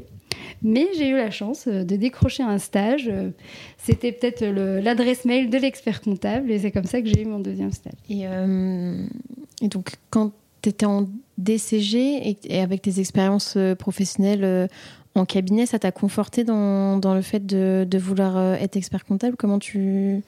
[0.62, 3.08] Mais j'ai eu la chance euh, de décrocher un stage.
[3.08, 3.30] Euh,
[3.78, 7.40] c'était peut-être l'adresse mail de l'expert comptable et c'est comme ça que j'ai eu mon
[7.40, 7.94] deuxième stage.
[8.08, 9.06] Et, euh,
[9.62, 14.68] donc, quand tu étais en DCG et, avec tes expériences professionnelles
[15.14, 19.36] en cabinet, ça t'a conforté dans, dans, le fait de, de, vouloir être expert comptable?
[19.36, 20.22] Comment tu,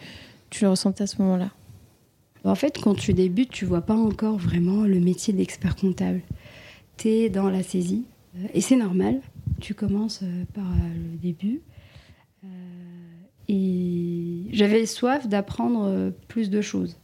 [0.51, 1.51] tu le ressentais à ce moment-là?
[2.45, 6.21] En fait, quand tu débutes, tu vois pas encore vraiment le métier d'expert comptable.
[6.97, 8.05] Tu es dans la saisie
[8.55, 9.21] et c'est normal
[9.61, 11.63] tu commences euh, par euh, le début.
[12.45, 12.49] Euh,
[13.49, 16.97] et j'avais soif d'apprendre plus de choses.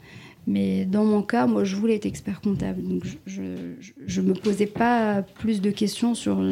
[0.47, 2.83] Mais dans mon cas, moi, je voulais être expert comptable.
[2.83, 6.43] Donc, je ne me posais pas plus de questions sur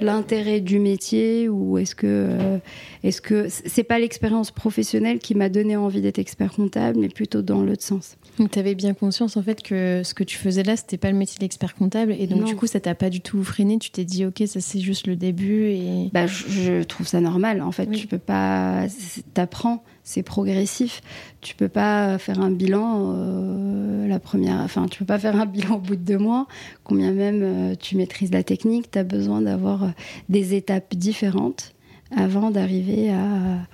[0.00, 2.58] l'intérêt du métier ou est-ce que
[3.04, 7.42] est-ce que c'est pas l'expérience professionnelle qui m'a donné envie d'être expert comptable, mais plutôt
[7.42, 8.16] dans l'autre sens.
[8.38, 11.10] Donc, tu avais bien conscience en fait que ce que tu faisais là, c'était pas
[11.10, 13.78] le métier d'expert comptable, et donc du coup, ça t'a pas du tout freiné.
[13.78, 15.64] Tu t'es dit, ok, ça c'est juste le début.
[15.66, 17.60] Et bah, je, trouve ça normal.
[17.60, 18.86] En fait, tu peux pas,
[19.34, 21.02] t'apprends, c'est progressif.
[21.40, 25.46] Tu peux pas faire un bilan euh, la première, enfin, tu peux pas faire un
[25.46, 26.46] bilan au bout de deux mois.
[26.84, 29.88] Combien même euh, tu maîtrises la technique, tu as besoin d'avoir euh,
[30.28, 31.74] des étapes différentes
[32.16, 33.66] avant d'arriver à,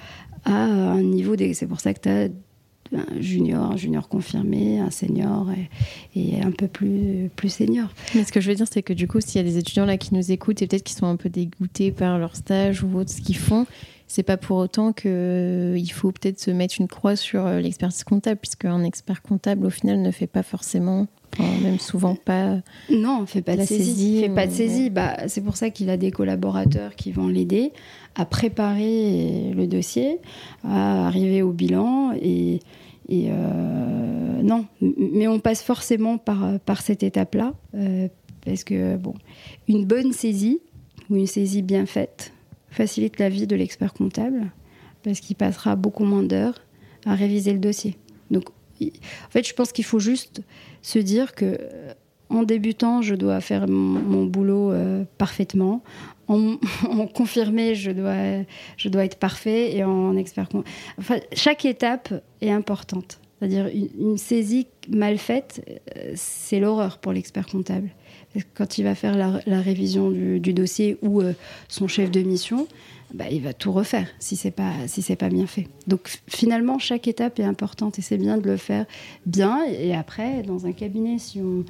[0.45, 1.37] à un niveau.
[1.37, 1.55] Des...
[1.55, 2.29] C'est pour ça que tu as
[2.95, 5.49] un junior, un junior confirmé, un senior
[6.15, 7.89] et, un peu plus, plus senior.
[8.15, 9.85] Mais ce que je veux dire, c'est que du coup, s'il y a des étudiants
[9.85, 12.99] là qui nous écoutent et peut-être qui sont un peu dégoûtés par leur stage ou
[12.99, 13.67] autre, ce qu'ils font,
[14.07, 18.05] c'est pas pour autant qu'il euh, faut peut-être se mettre une croix sur euh, l'expertise
[18.05, 21.07] comptable, puisqu'un expert comptable, au final, ne fait pas forcément
[21.63, 22.59] même souvent pas.
[22.91, 24.21] Non, on fait pas de saisie.
[24.21, 24.91] Fait pas de saisie.
[24.91, 27.73] Bah, c'est pour ça qu'il a des collaborateurs qui vont l'aider
[28.15, 30.19] à préparer le dossier,
[30.65, 32.61] à arriver au bilan et,
[33.11, 38.09] euh, non, mais on passe forcément par, par cette étape-là euh,
[38.45, 39.15] parce que bon,
[39.67, 40.61] une bonne saisie
[41.09, 42.33] ou une saisie bien faite
[42.71, 44.51] facilite la vie de l'expert comptable
[45.03, 46.61] parce qu'il passera beaucoup moins d'heures
[47.07, 47.97] à réviser le dossier.
[48.31, 48.45] Donc,
[48.81, 50.43] en fait, je pense qu'il faut juste
[50.83, 51.93] se dire que euh,
[52.31, 55.83] en débutant, je dois faire mon, boulot euh, parfaitement.
[56.29, 58.45] En, confirmé, je dois,
[58.77, 59.75] je dois être parfait.
[59.75, 60.47] Et en expert.
[60.99, 62.13] Enfin, chaque étape
[62.43, 63.19] est importante.
[63.39, 65.65] C'est-à-dire, une, saisie mal faite,
[65.97, 67.89] euh, c'est l'horreur pour l'expert comptable.
[68.53, 71.23] Quand il va faire la, révision du, dossier ou
[71.69, 72.69] son chef de mission,
[73.15, 75.69] bah, il va tout refaire si c'est pas si c'est pas bien fait.
[75.87, 78.87] Donc finalement chaque étape est importante et c'est bien de le faire
[79.27, 81.65] bien et après dans un cabinet si on,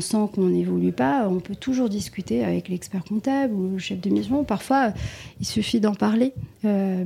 [0.00, 4.10] sent qu'on n'évolue pas, on peut toujours discuter avec l'expert comptable ou le chef de
[4.10, 4.44] mission.
[4.44, 4.92] Parfois
[5.40, 6.34] il suffit d'en parler.
[6.64, 7.04] Euh,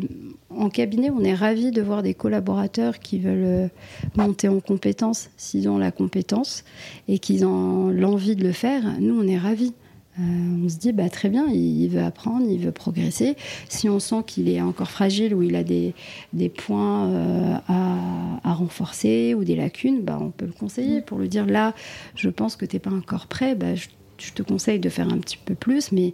[0.51, 3.69] en cabinet, on est ravi de voir des collaborateurs qui veulent euh,
[4.17, 6.65] monter en compétence s'ils ont la compétence
[7.07, 8.83] et qu'ils ont l'envie de le faire.
[9.01, 9.75] Nous, on est ravis.
[10.21, 13.37] Euh, on se dit, bah, très bien, il, veut apprendre, il veut progresser.
[13.69, 15.95] Si on sent qu'il est encore fragile ou il a des,
[16.33, 21.29] des points euh, à, renforcer ou des lacunes, bah, on peut le conseiller pour lui
[21.29, 21.75] dire, là,
[22.17, 23.87] je pense que tu n'es pas encore prêt, bah, je,
[24.35, 26.13] te conseille de faire un petit peu plus, mais,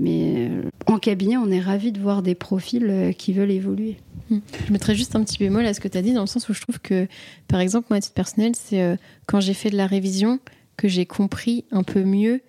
[0.00, 3.96] mais euh, en cabinet, on est ravi de voir des profils qui veulent évoluer.
[4.32, 4.40] Hum.
[4.66, 6.48] Je mettrais juste un petit bémol à ce que tu as dit, dans le sens
[6.48, 7.06] où je trouve que,
[7.46, 10.40] par exemple, moi, à titre personnel, c'est quand j'ai fait de la révision
[10.76, 12.40] que j'ai compris un peu mieux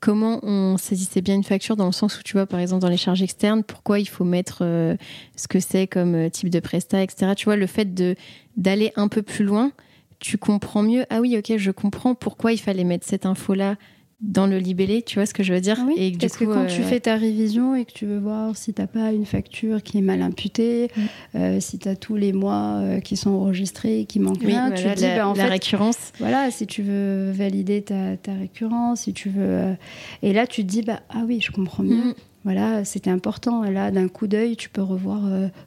[0.00, 2.88] comment on saisissait bien une facture dans le sens où tu vois par exemple dans
[2.88, 4.96] les charges externes pourquoi il faut mettre euh,
[5.36, 8.16] ce que c'est comme euh, type de prestat etc tu vois le fait de
[8.56, 9.72] d'aller un peu plus loin
[10.18, 11.06] tu comprends mieux.
[11.08, 13.76] Ah oui ok je comprends pourquoi il fallait mettre cette info là
[14.20, 16.66] dans le libellé, tu vois ce que je veux dire oui, Et Parce que quand
[16.66, 19.82] tu fais ta révision et que tu veux voir si tu n'as pas une facture
[19.82, 20.90] qui est mal imputée,
[21.34, 21.60] mm.
[21.60, 25.04] si tu as tous les mois qui sont enregistrés et qui manquent rien, tu dis
[25.04, 26.12] bah, en la récurrence.
[26.18, 29.74] Voilà, si tu veux valider ta, ta récurrence, si tu veux.
[30.22, 32.10] et là, tu te dis bah ah oui, je comprends mieux.
[32.10, 32.14] Mm.
[32.44, 33.62] Voilà, c'était important.
[33.64, 35.22] Là, d'un coup d'œil, tu peux revoir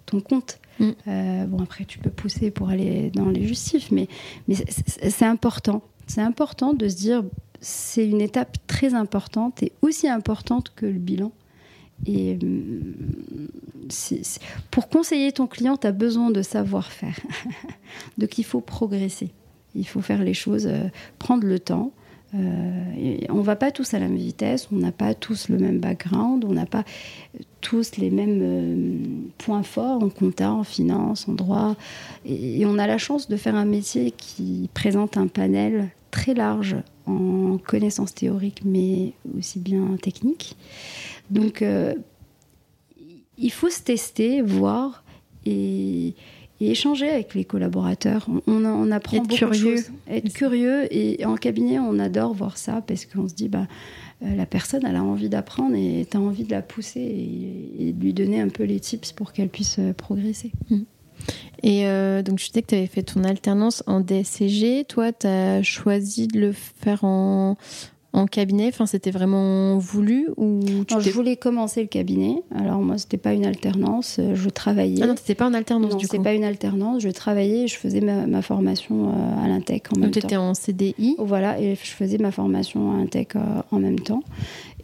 [0.05, 0.59] ton compte.
[0.79, 0.91] Mm.
[1.47, 4.07] bon, après, tu peux pousser pour aller dans les justifs, mais,
[4.47, 5.81] mais c'est important.
[6.05, 7.23] C'est important de se dire
[7.63, 11.31] c'est une étape très importante et aussi importante que le bilan.
[12.05, 13.47] Et hum,
[14.69, 17.17] pour conseiller ton client, tu as besoin de savoir-faire.
[18.17, 19.31] Donc il faut progresser.
[19.75, 21.93] Il faut faire les choses, euh, prendre le temps.
[22.35, 25.57] Euh, on ne va pas tous à la même vitesse, on n'a pas tous le
[25.57, 26.83] même background, on n'a pas
[27.61, 28.97] tous les mêmes euh,
[29.37, 31.75] points forts en compta, en finance, en droit.
[32.25, 36.75] et, on a la chance de faire un métier qui présente un panel très large
[37.05, 40.55] en connaissances théoriques, mais aussi bien techniques.
[41.29, 41.93] Donc, euh,
[43.37, 45.03] il faut se tester, voir
[45.45, 46.13] et,
[46.59, 48.25] échanger avec les collaborateurs.
[48.47, 49.71] On, on apprend Être beaucoup curieux.
[49.71, 49.91] de choses.
[50.09, 50.87] Être curieux.
[50.95, 53.67] Et en cabinet, on adore voir ça parce qu'on se dit, bah,
[54.23, 57.01] euh, la personne, elle a envie d'apprendre et tu as envie de la pousser
[57.79, 60.51] et, de lui donner un peu les tips pour qu'elle puisse euh, progresser.
[60.69, 60.77] Mmh.
[61.63, 64.85] Et euh, donc, tu disais que tu avais fait ton alternance en DSCG.
[64.85, 67.55] Toi, tu as choisi de le faire en,
[68.13, 72.43] en cabinet Enfin, c'était vraiment voulu ou tu Je voulais commencer le cabinet.
[72.55, 74.17] Alors, moi, c'était pas une alternance.
[74.19, 75.01] Euh, je travaillais.
[75.03, 77.01] Ah non, c'était pas en alternance non, du coup pas une alternance.
[77.01, 80.53] Je travaillais je faisais ma, formation euh, à l'Intec en même donc, tu étais en
[80.53, 83.33] CDI Voilà, et je faisais ma formation à l'Intec
[83.71, 84.23] en même temps.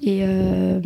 [0.02, 0.80] Et euh,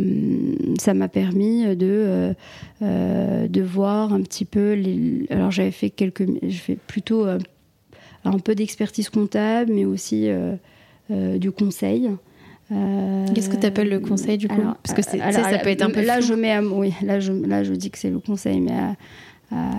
[0.79, 2.33] ça m'a permis de, euh,
[2.81, 4.73] euh, de voir un petit peu.
[4.73, 5.27] Les...
[5.29, 6.25] Alors j'avais fait quelques.
[6.41, 7.25] Je fais plutôt
[8.25, 10.29] un peu d'expertise comptable, mais aussi
[11.09, 12.09] du conseil.
[13.33, 15.89] Qu'est-ce que tu appelles le conseil du coup Parce que ça, ça peut être un
[15.89, 16.01] peu.
[16.03, 18.77] Là, je mets, oui, là, je, là, je dis que c'est le conseil, mais.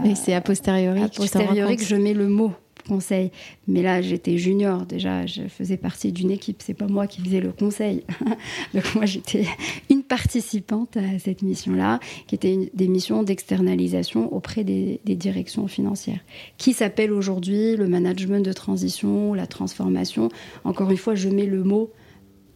[0.04, 2.52] et c'est a posteriori, a posteriori que je mets le mot
[2.86, 3.30] conseil.
[3.66, 7.40] Mais là, j'étais junior déjà, je faisais partie d'une équipe, c'est pas moi qui faisais
[7.40, 8.04] le conseil.
[8.74, 9.46] Donc moi, j'étais
[9.90, 15.66] une participante à cette mission-là, qui était une, des missions d'externalisation auprès des, des, directions
[15.66, 16.20] financières,
[16.58, 20.28] qui s'appelle aujourd'hui le management de transition, la transformation.
[20.64, 21.90] Encore une fois, je mets le mot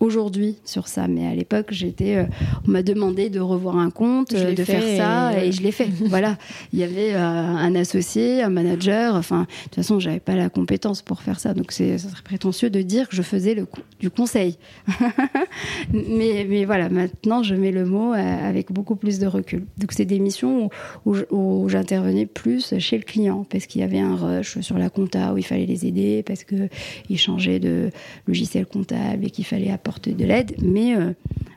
[0.00, 1.08] aujourd'hui sur ça.
[1.08, 2.24] Mais à l'époque, j'étais, euh,
[2.66, 5.88] on m'a demandé de revoir un compte, de faire ça, et, je l'ai fait.
[6.06, 6.36] voilà.
[6.72, 9.14] Il y avait euh, un associé, un manager.
[9.14, 11.54] Enfin, de toute façon, j'avais pas la compétence pour faire ça.
[11.54, 13.66] Donc, c'est, ça serait prétentieux de dire que je faisais le,
[14.00, 14.56] du conseil.
[15.92, 19.64] mais, mais voilà, maintenant, je mets le mot euh, avec beaucoup plus de recul.
[19.78, 20.70] Donc, c'est des missions
[21.04, 24.90] où, où, j'intervenais plus chez le client parce qu'il y avait un rush sur la
[24.90, 27.90] compta où il fallait les aider parce qu'ils changeaient de
[28.26, 31.12] logiciel comptable et qu'il fallait apporter de l'aide, mais euh,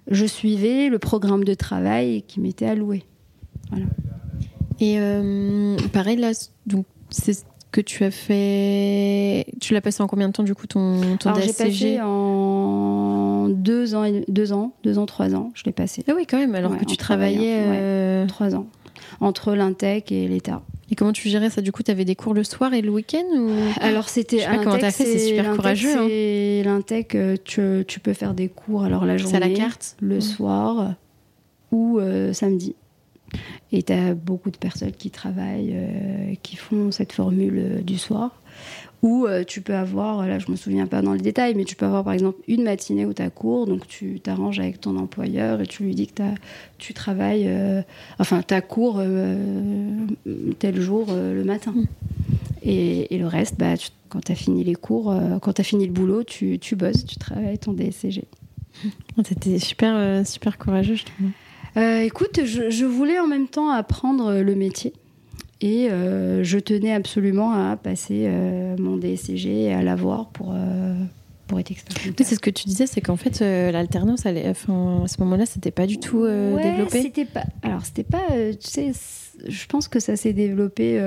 [0.09, 3.03] je suivais le programme de travail qui m'était alloué.
[3.69, 3.85] Voilà.
[4.79, 6.31] Et euh, pareil, là,
[6.65, 9.45] donc, c'est ce que tu as fait.
[9.61, 13.47] Tu l'as passé en combien de temps, du coup, ton, ton Alors, J'ai passé en
[13.49, 16.03] deux ans, deux ans, deux ans, trois ans, je l'ai passé.
[16.07, 17.57] Ah oui, quand même, alors que tu travaillais.
[17.59, 18.67] Euh, trois ans.
[19.21, 20.61] Entre l'Intec et l'État.
[20.91, 21.61] Et comment tu gérais ça?
[21.61, 23.49] Du coup, tu avais des cours le soir et le week-end ou...
[23.79, 24.45] Alors, c'était.
[24.61, 25.97] comment t'as fait C'est super courageux.
[25.97, 26.63] Hein.
[26.65, 30.19] L'Intec, euh, tu, tu, peux faire des cours alors la journée, à la carte le
[30.19, 30.95] soir
[31.71, 32.75] ou euh, samedi.
[33.71, 38.40] Et tu as beaucoup de personnes qui travaillent, euh, qui font cette formule du soir
[39.01, 41.75] Ou euh, tu peux avoir, là je me souviens pas dans le détail, mais tu
[41.75, 44.95] peux avoir par exemple une matinée où tu as cours, donc tu t'arranges avec ton
[44.97, 46.21] employeur et tu lui dis que
[46.77, 47.81] tu travailles, euh,
[48.19, 50.05] enfin tu as cours euh,
[50.59, 51.71] tel jour le matin.
[51.71, 51.85] Mm.
[52.63, 53.73] Et, le reste, bah,
[54.09, 57.05] quand tu as fini les cours, quand tu as fini le boulot, tu, tu, bosses,
[57.07, 58.25] tu travailles ton DSCG.
[59.25, 61.95] C'était super, super courageux, je trouve.
[62.03, 64.93] écoute, je, je, voulais en même temps apprendre le métier.
[65.61, 70.95] Et euh, je tenais absolument à passer euh, mon DSCG et à l'avoir pour, euh,
[71.45, 71.95] pour être expert.
[72.17, 75.99] c'est ce que tu disais, c'est qu'en fait, l'alternance, à ce moment-là, c'était pas du
[75.99, 77.03] tout ouais, développé.
[77.03, 77.43] C'était pas.
[77.61, 78.25] Alors, c'était pas.
[78.59, 78.91] tu sais,
[79.47, 80.99] je pense que ça s'est développé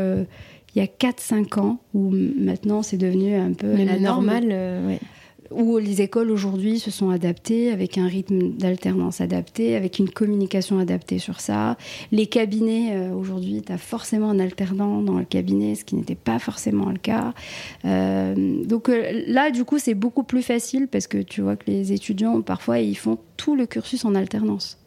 [0.77, 4.49] il y a 4-5 ans, où maintenant c'est devenu un peu la normale.
[4.87, 5.01] Ouais
[5.51, 10.79] où les écoles aujourd'hui se sont adaptées avec un rythme d'alternance adapté, avec une communication
[10.79, 11.77] adaptée sur ça.
[12.13, 16.15] Les cabinets, euh, aujourd'hui, tu as forcément un alternant dans le cabinet, ce qui n'était
[16.15, 17.33] pas forcément le cas.
[17.85, 21.71] Euh, donc euh, là, du coup, c'est beaucoup plus facile parce que tu vois que
[21.71, 24.79] les étudiants, parfois, ils font tout le cursus en alternance.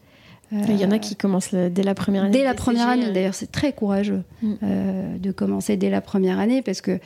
[0.52, 2.32] Il y en a qui commencent dès la première année.
[2.32, 4.56] Dès la première année, d'ailleurs, c'est très courageux mm.
[5.20, 7.02] de commencer dès la première année parce que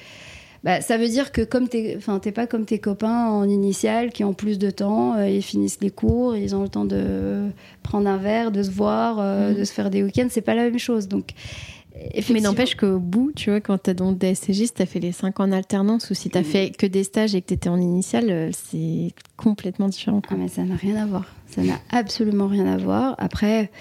[0.64, 4.12] bah, ça veut dire que comme t'es, enfin, t'es pas comme tes copains en initiale
[4.12, 7.50] qui ont plus de temps, euh, ils finissent les cours, ils ont le temps de
[7.82, 9.56] prendre un verre, de se voir, euh, mm.
[9.56, 11.08] de se faire des week-ends, c'est pas la même chose.
[11.08, 11.34] Donc,
[12.32, 15.00] mais n'empêche qu'au bout, tu vois, quand tu as ton DSCG, si tu as fait
[15.00, 16.46] les 5 ans en alternance ou si tu as mm.
[16.46, 20.22] fait que des stages et que tu étais en initiale, euh, c'est complètement différent.
[20.30, 21.26] Ah, mais ça n'a rien à voir.
[21.48, 23.16] Ça n'a absolument rien à voir.
[23.18, 23.72] Après,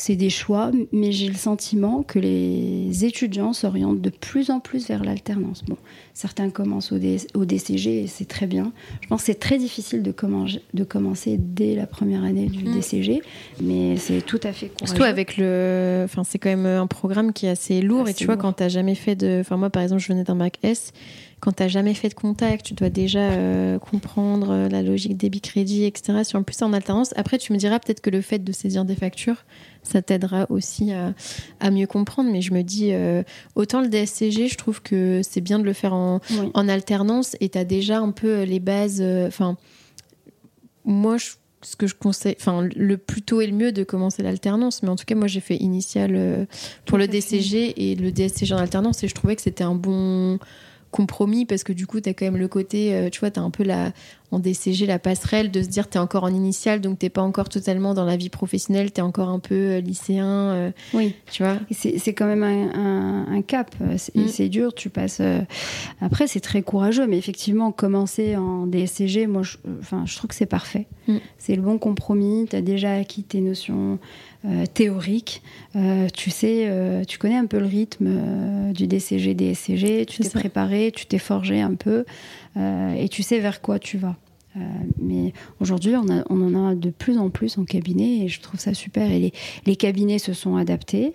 [0.00, 4.88] c'est des choix, mais j'ai le sentiment que les étudiants s'orientent de plus en plus
[4.88, 5.62] vers l'alternance.
[5.62, 5.76] Bon,
[6.14, 8.72] certains commencent au, DCG et c'est très bien.
[9.02, 10.14] Je pense que c'est très difficile de,
[10.72, 12.76] de, commencer dès la première année du mm.
[12.76, 13.22] DCG,
[13.60, 14.86] mais c'est tout à fait courageux.
[14.86, 16.00] Surtout avec le.
[16.06, 18.62] Enfin, c'est quand même un programme qui est assez lourd et tu vois, quand tu
[18.62, 19.40] n'as jamais fait de.
[19.40, 20.94] Enfin, moi, par exemple, je venais d'un bac S
[21.40, 25.16] quand tu n'as jamais fait de contact, tu dois déjà euh, comprendre euh, la logique
[25.16, 26.20] débit-crédit, etc.
[26.22, 28.52] Si en plus c'est en alternance, après tu me diras peut-être que le fait de
[28.52, 29.44] saisir des factures,
[29.82, 32.30] ça t'aidera aussi à, mieux comprendre.
[32.30, 33.22] Mais je me dis, euh,
[33.54, 36.20] autant le DSCG, je trouve que c'est bien de le faire en,
[36.54, 39.02] alternance et tu as déjà un peu les bases.
[39.26, 39.56] Enfin,
[40.84, 41.16] moi,
[41.62, 44.90] ce que je conseille, enfin, le plus tôt est le mieux de commencer l'alternance, mais
[44.90, 46.46] en tout cas, moi, j'ai fait initial
[46.84, 50.38] pour le DCG et le DSCG en alternance et je trouvais que c'était un bon
[50.90, 53.38] compromis parce que du coup, tu as quand même le côté, euh, tu vois, tu
[53.38, 53.92] as un peu la,
[54.32, 57.22] en DCG la passerelle de se dire tu es encore en initial, donc t'es pas
[57.22, 60.26] encore totalement dans la vie professionnelle, tu es encore un peu euh, lycéen.
[60.26, 61.14] Euh, oui.
[61.30, 63.74] Tu vois C'est quand même un, cap.
[63.80, 64.26] Mm.
[64.26, 65.22] C'est dur, tu passes.
[66.00, 70.34] Après, c'est très courageux, mais effectivement, commencer en DCG, moi, je, enfin, je trouve que
[70.34, 70.86] c'est parfait.
[71.08, 71.16] Mm.
[71.38, 72.46] C'est le bon compromis.
[72.50, 73.98] Tu as déjà acquis tes notions
[74.72, 75.42] théorique.
[75.76, 80.30] Euh, tu sais, euh, tu connais un peu le rythme du DCG, DSCG, tu t'es
[80.30, 82.04] préparé, tu t'es forgé un peu
[82.56, 84.16] et tu sais vers quoi tu vas.
[85.00, 88.58] mais aujourd'hui, on, on, en a de plus en plus en cabinet et je trouve
[88.58, 89.10] ça super.
[89.10, 89.32] Et les,
[89.66, 91.12] les cabinets se sont adaptés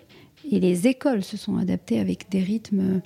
[0.51, 3.01] et les écoles se sont adaptées avec des rythmes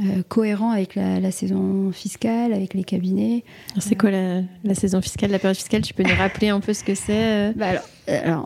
[0.00, 3.44] euh, cohérent avec la, saison fiscale, avec les cabinets.
[3.78, 5.82] C'est quoi la, saison fiscale, la période fiscale?
[5.82, 7.82] Tu peux nous rappeler un peu ce que c'est euh, bah alors,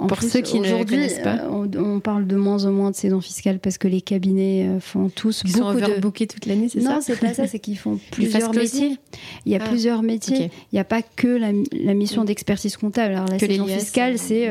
[0.08, 1.44] Pour ceux qui ne connaissent pas.
[1.44, 5.08] Euh, on, parle de moins en moins de saison fiscale parce que les cabinets font
[5.08, 7.78] tous Ils beaucoup sont de toute l'année, c'est ça Non, c'est pas ça, c'est qu'ils
[7.78, 8.98] font plusieurs métiers.
[9.44, 10.50] Il y a ah, plusieurs métiers.
[10.72, 13.14] Il n'y a pas que la, mission d'expertise comptable.
[13.14, 14.50] Alors la saison fiscale, c'est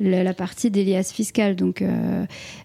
[0.00, 1.82] la, partie d'Elias fiscal, donc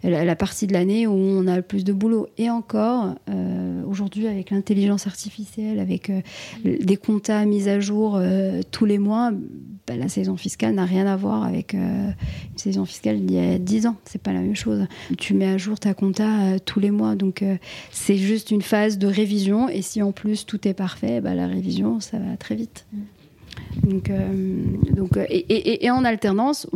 [0.04, 2.28] la, partie de l'année où on a le plus de boulot.
[2.38, 3.16] Et encore.
[3.30, 6.22] Euh, aujourd'hui avec l'intelligence artificielle, avec euh,
[6.64, 9.32] des comptas mis à jour euh, tous les mois,
[9.86, 13.58] bah, la saison fiscale n'a rien à voir avec une saison fiscale d'il y a
[13.58, 13.96] 10 ans.
[14.06, 14.88] C'est pas la même chose.
[15.18, 17.44] Tu mets à jour ta compta tous les mois, donc
[17.92, 19.70] c'est juste une phase de révision.
[19.70, 22.86] Et si en plus tout est parfait, bah, la révision ça va très vite.
[23.84, 24.12] Donc,
[25.30, 26.68] et, en alternance,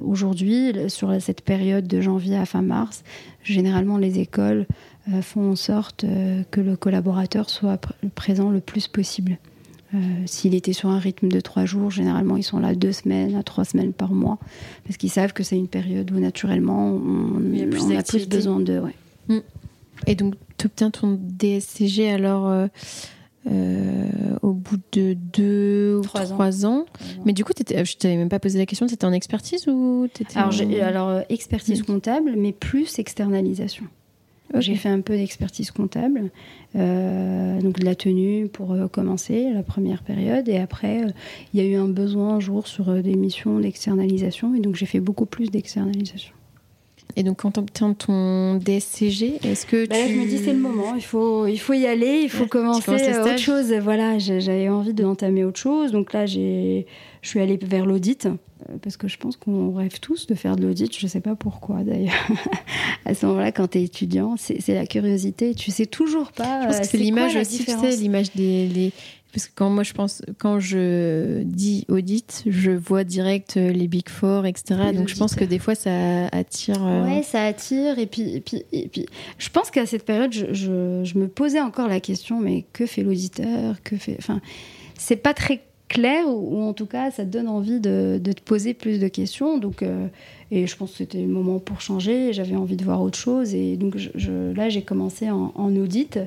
[0.00, 3.02] aujourd'hui, sur cette période de janvier à fin mars,
[3.44, 4.66] généralement les écoles
[5.12, 7.80] euh, font en sorte euh, que le collaborateur soit
[8.14, 9.38] présent le plus possible.
[9.94, 13.34] Euh, s'il était sur un rythme de trois jours, généralement ils sont là deux semaines
[13.34, 14.38] à trois semaines par mois,
[14.84, 17.36] parce qu'ils savent que c'est une période où naturellement on,
[17.96, 18.78] a plus, besoin de.
[18.78, 18.94] Ouais.
[19.28, 19.40] Mm.
[20.06, 22.68] Et donc tu obtiens ton DSCG alors
[23.46, 26.86] au bout de deux ou trois, ans.
[27.24, 30.06] Mais du coup, je t'avais même pas posé la question, tu étais en expertise ou
[30.06, 33.84] étais alors, alors expertise comptable, mais plus externalisation.
[34.58, 36.30] J'ai fait un peu d'expertise comptable,
[36.76, 40.48] euh, donc de la tenue pour euh, commencer la première période.
[40.48, 41.08] Et après, euh,
[41.54, 44.54] il y a eu un besoin un jour sur des missions d'externalisation.
[44.54, 46.34] Et donc j'ai fait beaucoup plus d'externalisation.
[47.16, 50.14] Et donc, quand tu obtiens ton DSCG, est-ce que bah tu...
[50.14, 52.90] je me dis c'est le moment, il faut, il faut y aller, il faut commencer
[52.90, 53.72] autre chose.
[53.72, 55.92] Voilà, j'avais envie d'entamer autre chose.
[55.92, 56.82] Donc là, je
[57.22, 60.66] suis allée vers l'audit euh, parce que je pense qu'on rêve tous de faire de
[60.66, 60.96] l'audit.
[60.96, 62.14] Je ne sais pas pourquoi d'ailleurs.
[63.04, 65.54] à ce moment-là, quand tu es étudiant, c'est la curiosité.
[65.54, 66.62] Tu sais toujours pas.
[66.62, 68.92] Je pense que c'est l'image aussi, tu sais, l'image des,
[69.32, 73.88] parce que quand moi je pense, quand je dis audit, je vois direct euh, les
[73.88, 74.92] Big Four, etc.
[74.94, 76.84] Donc je pense que des fois ça attire.
[76.86, 77.98] Euh, ouais, ça attire.
[77.98, 79.06] Et puis, et puis, et puis
[79.38, 83.02] je pense qu'à cette période, je, je, me posais encore la question mais que fait
[83.02, 83.82] l'auditeur?
[83.82, 84.16] Que fait.
[84.18, 84.40] Enfin,
[84.98, 88.42] c'est pas très clair ou, en tout cas ça te donne envie de, de te
[88.42, 89.58] poser plus de questions.
[89.58, 90.08] Donc, euh,
[90.54, 92.34] et je pense que c'était le moment pour changer.
[92.34, 93.54] J'avais envie de voir autre chose.
[93.54, 93.96] Et donc
[94.54, 96.18] là, j'ai commencé en, audit.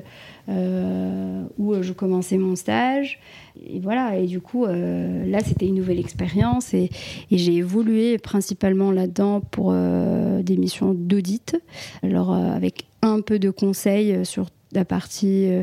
[0.48, 3.18] Euh, où euh, je commençais mon stage.
[3.68, 6.88] Et voilà, et du coup, euh, là, c'était une nouvelle expérience et,
[7.32, 11.56] j'ai évolué principalement là-dedans pour des missions d'audit.
[12.02, 15.62] Alors, avec un peu de conseils sur la partie euh,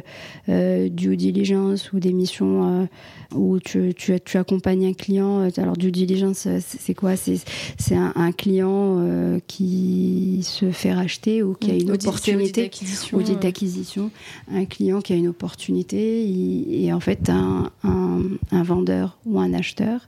[0.49, 2.85] euh, due diligence ou des missions euh,
[3.33, 5.49] où tu, tu, tu, accompagnes un client.
[5.57, 7.15] Alors, due diligence, c'est quoi?
[7.15, 12.69] C'est un, un, client qui se fait racheter ou qui a une opportunité.
[13.13, 14.11] Audit d'acquisition.
[14.51, 16.27] Un client qui a une opportunité
[16.83, 20.07] et, en fait un, un, un, vendeur ou un acheteur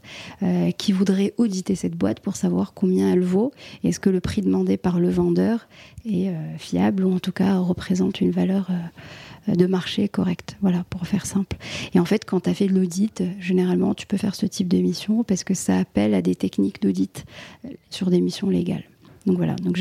[0.78, 3.52] qui voudrait auditer cette boîte pour savoir combien elle vaut.
[3.84, 5.68] Est-ce que le prix demandé par le vendeur
[6.06, 8.70] est fiable ou en tout cas représente une valeur
[9.48, 11.58] de marché correcte, voilà, pour faire simple.
[11.94, 14.68] Et en fait, quand tu as fait de l'audit, généralement, tu peux faire ce type
[14.68, 17.26] de mission parce que ça appelle à des techniques d'audit
[17.66, 18.84] euh, sur des missions légales.
[19.26, 19.80] Donc voilà, donc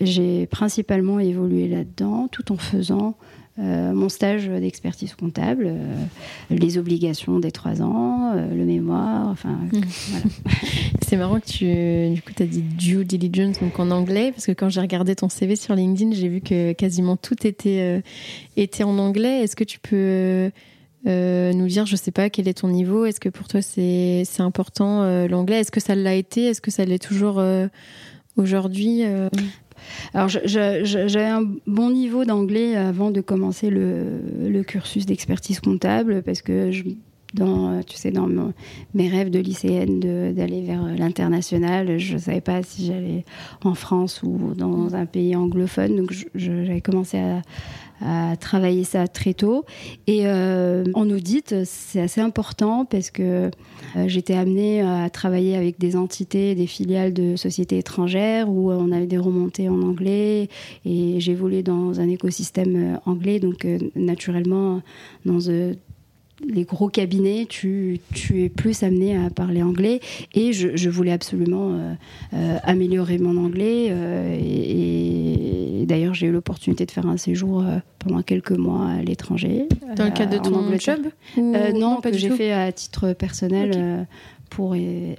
[0.00, 3.16] j'ai principalement évolué là-dedans tout en faisant
[3.58, 6.06] euh, mon stage d'expertise comptable, euh,
[6.50, 9.80] les obligations des trois ans, euh, le mémoire, enfin mmh.
[10.08, 10.24] voilà.
[11.02, 14.52] C'est marrant que tu, du coup, as dit due diligence donc en anglais, parce que
[14.52, 18.02] quand j'ai regardé ton CV sur LinkedIn, j'ai vu que quasiment tout était,
[18.56, 19.42] était en anglais.
[19.42, 20.50] Est-ce que tu peux
[21.04, 23.04] nous dire, je sais pas, quel est ton niveau?
[23.04, 25.60] Est-ce que pour toi c'est important l'anglais?
[25.60, 26.44] Est-ce que ça l'a été?
[26.46, 27.42] Est-ce que ça l'est toujours
[28.36, 29.02] aujourd'hui
[30.14, 36.70] alors, j'avais un bon niveau d'anglais avant de commencer le, cursus d'expertise comptable parce que
[37.34, 38.28] dans, tu sais, dans
[38.94, 40.00] mes rêves de lycéenne
[40.34, 43.24] d'aller vers l'international, je ne savais pas si j'allais
[43.64, 45.96] en France ou dans un pays anglophone.
[45.96, 47.42] Donc, j'avais commencé à,
[48.00, 49.64] à travailler ça très tôt.
[50.06, 53.50] Et euh, en audit, c'est assez important parce que
[53.96, 58.92] euh, j'étais amenée à travailler avec des entités, des filiales de sociétés étrangères où on
[58.92, 60.48] avait des remontées en anglais
[60.84, 63.40] et j'évoluais dans un écosystème euh, anglais.
[63.40, 64.82] Donc, naturellement,
[65.24, 65.50] dans
[66.46, 70.00] les gros cabinets, tu, tu, es plus amené à parler anglais.
[70.34, 71.94] Et je, je voulais absolument euh,
[72.34, 73.88] euh, améliorer mon anglais.
[73.90, 77.64] Euh, et, d'ailleurs, j'ai eu l'opportunité de faire un séjour
[77.98, 79.66] pendant quelques mois à l'étranger.
[79.96, 81.00] Dans le cadre de ton job
[81.74, 84.06] Non, que j'ai fait à titre personnel.
[84.50, 84.74] pour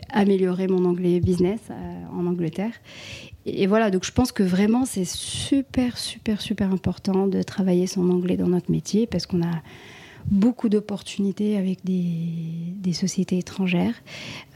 [0.10, 1.60] améliorer mon anglais business
[2.14, 2.74] en Angleterre.
[3.46, 8.10] Et voilà, donc je pense que vraiment c'est super, super, super important de travailler son
[8.10, 9.62] anglais dans notre métier parce qu'on a
[10.30, 13.96] beaucoup d'opportunités avec des, sociétés étrangères.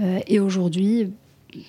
[0.01, 1.09] Euh, et aujourd'hui,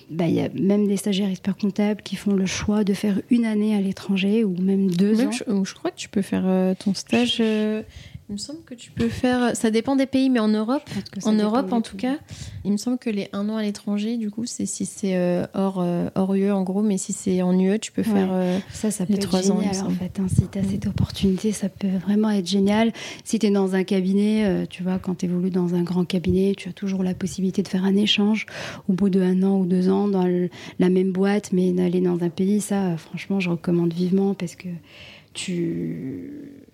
[0.09, 3.21] bah, il y a même des stagiaires experts comptables qui font le choix de faire
[3.29, 5.31] une année à l'étranger ou même deux ans.
[5.31, 7.37] Je, crois que tu peux faire euh, ton stage.
[7.39, 7.83] Euh,
[8.29, 9.55] il me semble que tu peux faire.
[9.55, 10.83] Ça dépend des pays, mais en Europe,
[11.23, 12.17] en Europe en tout cas,
[12.65, 15.45] il me semble que les un an à l'étranger, du coup, c'est si c'est euh,
[15.53, 18.59] hors, euh, hors UE en gros, mais si c'est en UE, tu peux faire euh,
[18.69, 19.87] ça, ça peut les être génial, ans.
[19.87, 20.27] En fait, hein.
[20.27, 22.91] si tu as cette opportunité, ça peut vraiment être génial.
[23.23, 26.53] Si tu es dans un cabinet, tu vois, quand tu évolues dans un grand cabinet,
[26.55, 28.45] tu as toujours la possibilité de faire un échange
[28.89, 30.27] au bout de un an ou deux ans dans
[30.79, 34.67] la même boîte, mais d'aller dans un pays, ça, franchement, je recommande vivement parce que
[35.33, 36.66] tu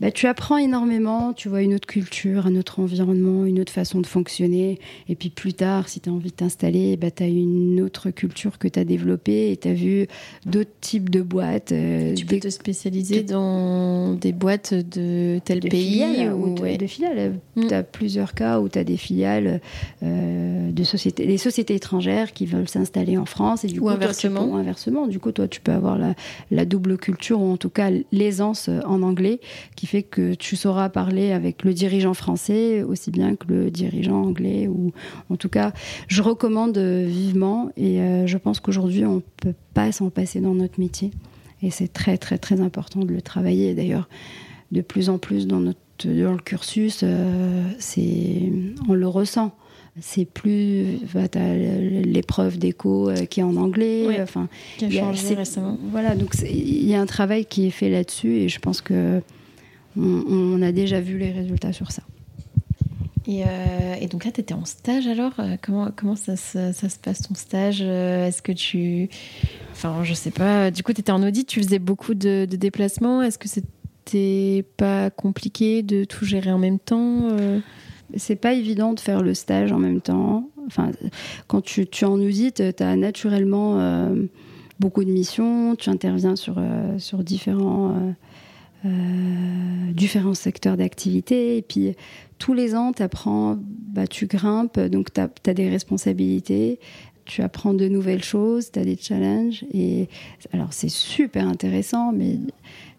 [0.00, 4.00] bah, tu apprends énormément, tu vois une autre culture, un autre environnement, une autre façon
[4.00, 4.78] de fonctionner.
[5.08, 8.10] Et puis plus tard, si tu as envie de t'installer, bah, tu as une autre
[8.10, 10.06] culture que tu as développée et tu as vu
[10.46, 11.72] d'autres types de boîtes.
[11.72, 17.38] Euh, tu peux te spécialiser dans des boîtes de tel pays ou de filiales.
[17.56, 17.66] Mm.
[17.68, 19.60] Tu as plusieurs cas où tu as des filiales
[20.02, 23.64] euh, de sociétés, des sociétés étrangères qui veulent s'installer en France.
[23.64, 24.56] Et du ou inversement.
[24.56, 25.06] inversement.
[25.06, 26.14] Du coup, toi, tu peux avoir la,
[26.50, 29.40] la double culture ou en tout cas l'aisance en anglais
[29.76, 34.22] qui fait que tu sauras parler avec le dirigeant français aussi bien que le dirigeant
[34.22, 34.66] anglais.
[34.66, 34.92] Ou
[35.28, 35.72] en tout cas,
[36.08, 40.54] je recommande vivement et euh, je pense qu'aujourd'hui, on ne peut pas s'en passer dans
[40.54, 41.10] notre métier.
[41.62, 43.74] Et c'est très, très, très important de le travailler.
[43.74, 44.08] D'ailleurs,
[44.72, 48.50] de plus en plus dans, notre, dans le cursus, euh, c'est,
[48.88, 49.54] on le ressent.
[50.00, 51.00] c'est plus.
[51.12, 54.22] Bah, tu as l'épreuve euh, qui est en anglais.
[54.22, 55.76] Enfin, qui a changé récemment.
[55.90, 59.20] Voilà, donc il y a un travail qui est fait là-dessus et je pense que
[59.96, 62.02] on, a déjà vu les résultats sur ça.
[63.26, 67.22] Et, euh, donc là, tu étais en stage alors Comment, comment ça, ça, se passe
[67.22, 69.08] ton stage Est-ce que tu.
[69.72, 70.70] Enfin, je sais pas.
[70.70, 73.22] Du coup, tu étais en audit, tu faisais beaucoup de, de déplacements.
[73.22, 77.28] Est-ce que c'était pas compliqué de tout gérer en même temps
[78.16, 80.48] c'est pas évident de faire le stage en même temps.
[80.66, 80.90] Enfin,
[81.46, 84.26] quand tu, tu en audit, tu as naturellement euh,
[84.80, 88.12] beaucoup de missions, tu interviens sur, euh, sur différents, euh,
[88.84, 91.56] différents secteurs d'activité.
[91.56, 91.94] Et puis,
[92.38, 96.80] tous les ans, apprends, bah, tu grimpes, donc tu as, des responsabilités.
[97.24, 99.64] Tu apprends de nouvelles choses, tu as des challenges.
[99.72, 100.08] Et
[100.52, 102.38] alors, c'est super intéressant, mais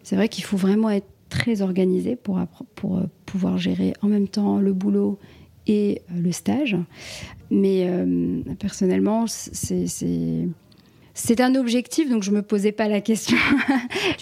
[0.02, 2.40] c'est vrai qu'il faut vraiment être très organisé pour,
[2.74, 5.18] pour euh, pouvoir gérer en même temps le boulot
[5.66, 6.76] et euh, le stage.
[7.50, 10.48] Mais euh, personnellement, c'est
[11.16, 13.36] c'est un objectif, donc je me posais pas la question.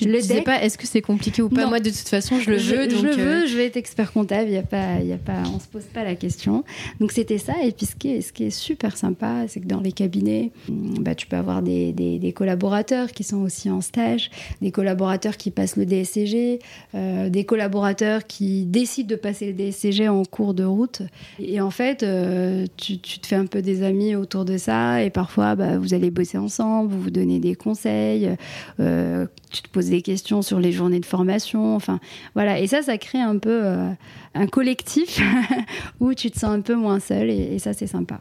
[0.00, 2.50] je ne sais pas, est-ce que c'est compliqué ou pas Moi, de toute façon, je
[2.50, 2.90] le veux.
[2.90, 4.50] Je, le veux, je vais être expert comptable.
[4.50, 6.64] Il y a pas, il y a pas, on se pose pas la question.
[7.00, 7.54] Donc c'était ça.
[7.64, 10.50] Et puis ce qui est, ce qui est super sympa, c'est que dans les cabinets,
[10.68, 14.30] mm, bah, tu peux avoir des, des, collaborateurs qui sont aussi en stage,
[14.60, 16.58] des collaborateurs qui passent le DSCG,
[16.94, 21.00] euh, des collaborateurs qui décident de passer le DSCG en cours de route.
[21.38, 25.02] Et en fait, euh, tu, tu, te fais un peu des amis autour de ça.
[25.02, 28.36] Et parfois, bah, vous allez bosser ensemble vous vous donnez des conseils,
[28.80, 32.00] euh, tu te poses des questions sur les journées de formation, enfin
[32.34, 32.60] voilà.
[32.60, 33.90] Et ça, ça crée un peu euh,
[34.34, 35.20] un collectif
[36.00, 38.20] où tu te sens un peu moins seul et, ça, c'est sympa.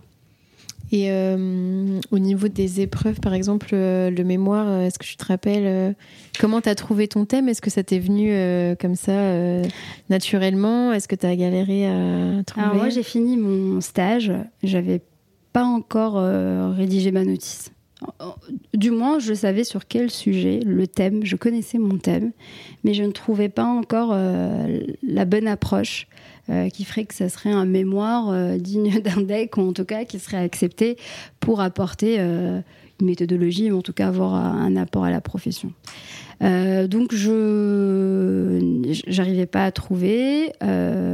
[0.93, 5.95] Et euh, au niveau des épreuves, par exemple, le mémoire, est-ce que tu te rappelles
[6.37, 7.47] comment tu as trouvé ton thème?
[7.47, 8.33] Est-ce que ça t'est venu
[8.77, 9.61] comme ça
[10.09, 10.91] naturellement?
[10.91, 12.65] Est-ce que tu as galéré à trouver?
[12.65, 14.33] Alors moi, j'ai fini mon stage,
[14.63, 14.99] j'avais
[15.53, 16.15] pas encore
[16.75, 17.71] rédigé ma notice
[18.73, 22.31] du moins, je savais sur quel sujet, le thème, je connaissais mon thème,
[22.83, 26.07] mais je ne trouvais pas encore euh, la bonne approche
[26.49, 29.85] euh, qui ferait que ça serait un mémoire euh, digne d'un deck, ou en tout
[29.85, 30.97] cas qui serait accepté
[31.39, 32.17] pour apporter
[33.03, 35.73] méthodologie, ou en tout cas avoir un apport à la profession.
[36.41, 40.53] donc je j'arrivais pas à trouver.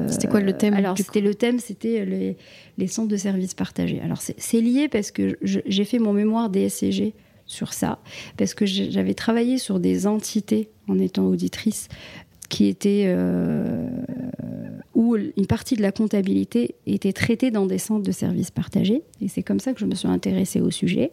[0.07, 2.37] c'était quoi le thème Alors c'était le thème, c'était les
[2.77, 4.01] les centres de services partagés.
[4.03, 7.13] Alors c'est lié parce que j'ai fait mon mémoire DSCG
[7.45, 7.99] sur ça,
[8.37, 11.87] parce que j'avais travaillé sur des entités en étant auditrice
[12.49, 13.89] qui étaient euh,
[14.97, 19.03] où une partie de la comptabilité était traitée dans des centres de services partagés.
[19.21, 21.11] Et c'est comme ça que je me suis intéressée au sujet.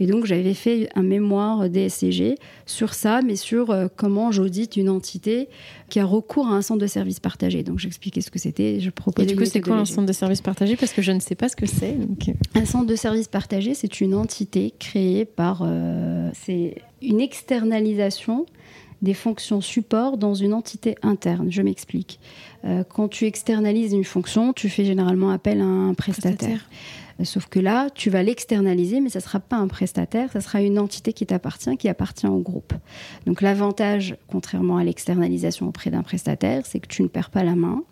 [0.00, 4.88] Et donc j'avais fait un mémoire DSCG sur ça, mais sur euh, comment j'audite une
[4.88, 5.50] entité
[5.90, 7.62] qui a recours à un centre de services partagés.
[7.62, 9.28] Donc j'expliquais ce que c'était, je proposais.
[9.28, 10.76] Et du coup, c'est quoi un centre de services partagés?
[10.76, 11.94] Parce que je ne sais pas ce que c'est.
[11.94, 12.32] Euh.
[12.54, 15.60] Un centre de services partagés, c'est une entité créée par.
[15.62, 18.46] Euh, c'est une externalisation
[19.02, 21.50] des fonctions support dans une entité interne.
[21.50, 22.18] Je m'explique.
[22.64, 26.68] Euh, quand tu externalises une fonction, tu fais généralement appel à un prestataire.
[27.20, 30.40] Euh, sauf que là, tu vas l'externaliser, mais ça ne sera pas un prestataire, ça
[30.40, 32.74] sera une entité qui t'appartient, qui appartient au groupe.
[33.26, 37.54] Donc l'avantage, contrairement à l'externalisation auprès d'un prestataire, c'est que tu ne perds pas la
[37.54, 37.82] main,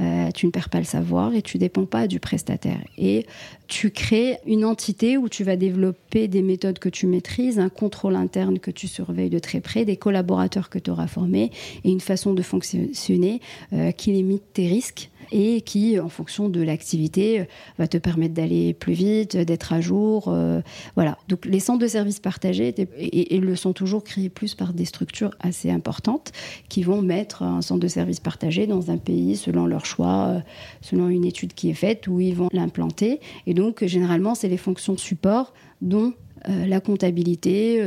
[0.00, 2.78] euh, tu ne perds pas le savoir et tu ne dépends pas du prestataire.
[2.98, 3.26] Et
[3.68, 8.16] tu crées une entité où tu vas développer des méthodes que tu maîtrises, un contrôle
[8.16, 11.50] interne que tu surveilles de très près, des collaborateurs que tu auras formés
[11.84, 13.40] et une façon de fonctionner
[13.72, 17.44] euh, qui limite tes risques et qui, en fonction de l'activité, euh,
[17.78, 20.26] va te permettre d'aller plus vite, d'être à jour.
[20.28, 20.60] Euh,
[20.94, 21.18] voilà.
[21.28, 25.30] Donc les centres de services partagés et, le sont toujours créés plus par des structures
[25.40, 26.32] assez importantes
[26.68, 30.40] qui vont mettre un centre de services partagé dans un pays selon leur choix, euh,
[30.80, 33.20] selon une étude qui est faite, où ils vont l'implanter.
[33.46, 36.12] Et donc généralement, c'est les fonctions support dont
[36.46, 37.82] la comptabilité,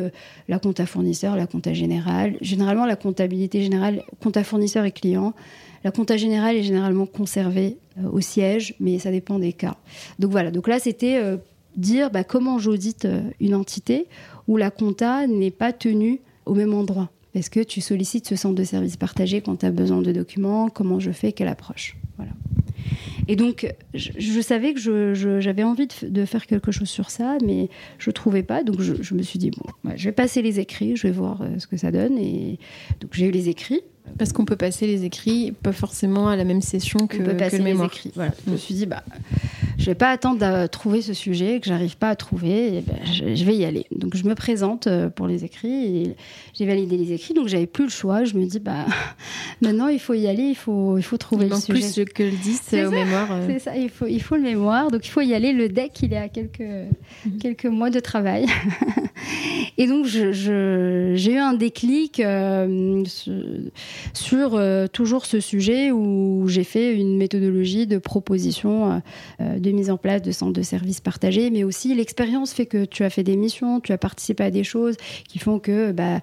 [0.47, 2.37] la compta fournisseur, la compta générale.
[2.41, 5.35] Généralement, la comptabilité générale, compta fournisseur et client,
[5.87, 9.77] la compta générale est généralement conservée euh, au siège, mais ça dépend des cas.
[10.19, 11.37] Donc voilà, donc là c'était euh,
[11.77, 14.07] dire bah, comment j'audite euh, une entité
[14.49, 17.09] où la compta n'est pas tenue au même endroit.
[17.35, 20.67] Est-ce que tu sollicites ce centre de services partagé quand tu as besoin de documents?
[20.67, 21.31] Comment je fais?
[21.31, 21.95] Quelle approche?
[22.17, 22.33] Voilà.
[23.29, 28.09] Et donc, je, savais que j'avais envie de, faire quelque chose sur ça, mais je
[28.09, 28.63] ne trouvais pas.
[28.63, 31.67] Donc, je, me suis dit, bon, je vais passer les écrits, je vais voir ce
[31.67, 32.17] que ça donne.
[32.17, 32.57] Et
[33.01, 33.81] donc, j'ai eu les écrits.
[34.17, 37.57] Parce qu'on peut passer les écrits, pas forcément à la même session que, peut passer
[37.59, 37.89] le mémoire.
[37.89, 38.11] Les écrits.
[38.15, 38.31] Voilà.
[38.45, 39.03] Je me suis dit, bah,
[39.87, 42.83] vais pas attendre à trouver ce sujet que j'arrive pas à trouver.
[42.85, 43.85] Ben, je, vais y aller.
[43.91, 46.15] Donc je me présente euh, pour les écrits
[46.53, 47.33] j'ai validé les écrits.
[47.33, 48.23] Donc j'avais plus le choix.
[48.23, 48.85] Je me dis bah
[49.61, 52.03] maintenant il faut y aller, il faut il faut trouver il le sujet.
[52.03, 53.27] plus que le 10 au mémoire.
[53.31, 53.47] Euh.
[53.47, 53.75] C'est ça.
[53.75, 54.91] Il faut il faut le mémoire.
[54.91, 55.53] Donc il faut y aller.
[55.53, 57.37] Le deck il est à quelques mhm.
[57.39, 58.45] quelques mois de travail.
[59.77, 63.03] et donc j'ai eu un déclic euh,
[64.13, 64.61] sur
[64.91, 69.01] toujours ce sujet où j'ai fait une méthodologie de proposition
[69.39, 73.03] de mise en place de centres de services partagés, mais aussi l'expérience fait que tu
[73.03, 74.95] as fait des missions, tu as participé à des choses
[75.27, 76.21] qui font que bah,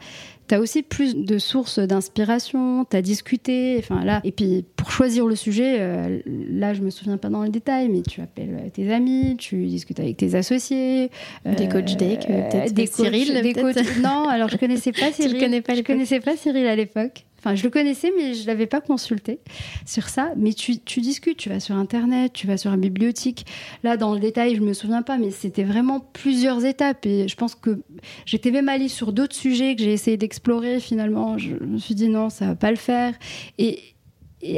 [0.48, 4.90] tu as aussi plus de sources d'inspiration, tu as discuté, enfin là, et puis pour
[4.90, 8.70] choisir le sujet, euh, là je me souviens pas dans le détail, mais tu appelles
[8.72, 11.10] tes amis, tu discutes avec tes associés,
[11.44, 13.76] des coachs deck, euh, peut-être des Cyril, des coachs...
[14.02, 17.24] non, alors je connaissais pas Cyril, connais pas je connaissais pas Cyril à l'époque.
[17.54, 19.40] Je le connaissais, mais je ne l'avais pas consulté
[19.84, 20.32] sur ça.
[20.36, 23.44] Mais tu, discutes, tu vas sur Internet, tu vas sur la bibliothèque.
[23.82, 27.04] Là, dans le détail, je ne me souviens pas, mais c'était vraiment plusieurs étapes.
[27.06, 27.82] Et je pense que
[28.24, 30.80] j'étais même allée sur d'autres sujets que j'ai essayé d'explorer.
[30.80, 33.14] Finalement, je me suis dit non, ça ne va pas le faire.
[33.58, 33.80] Et,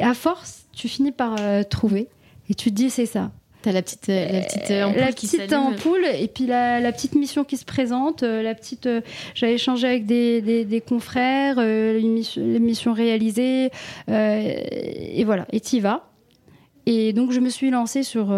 [0.03, 2.09] à force, tu finis par euh, trouver.
[2.49, 3.33] Et tu te dis, c'est ça
[3.73, 7.45] la petite, euh, la petite euh, ampoule la petite ampoule et puis la, petite mission
[7.45, 8.23] qui se présente.
[8.23, 8.89] Euh, la petite,
[9.35, 13.71] j'avais échangé avec des, des, confrères, les missions réalisées
[14.09, 15.47] et voilà.
[15.53, 16.09] Et y vas.
[16.89, 18.33] Et donc je me suis lancée sur,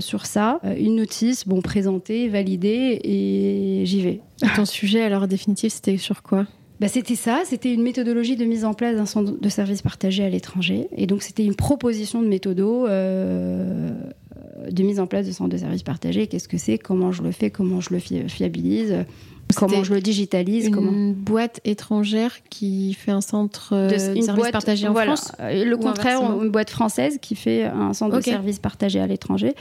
[0.00, 4.20] sur ça, une notice, bon, présentée, validée, et j'y vais.
[4.56, 6.46] ton sujet alors définitif, c'était sur quoi?
[6.80, 10.24] Bah, c'était ça, c'était une méthodologie de mise en place d'un centre de services partagés
[10.24, 10.88] à l'étranger.
[10.96, 12.86] Et donc c'était une proposition de méthodo
[14.70, 16.26] de mise en place de centres de services partagés.
[16.26, 16.78] Qu'est-ce que c'est?
[16.78, 17.50] Comment je le fais?
[17.50, 19.04] Comment je le fiabilise?
[19.56, 20.66] Comment je le digitalise?
[20.66, 21.12] Une comment...
[21.16, 25.32] boîte étrangère qui fait un centre de, de services partagés en France?
[25.38, 29.54] Le contraire, une boîte française qui fait un centre de services partagés à l'étranger.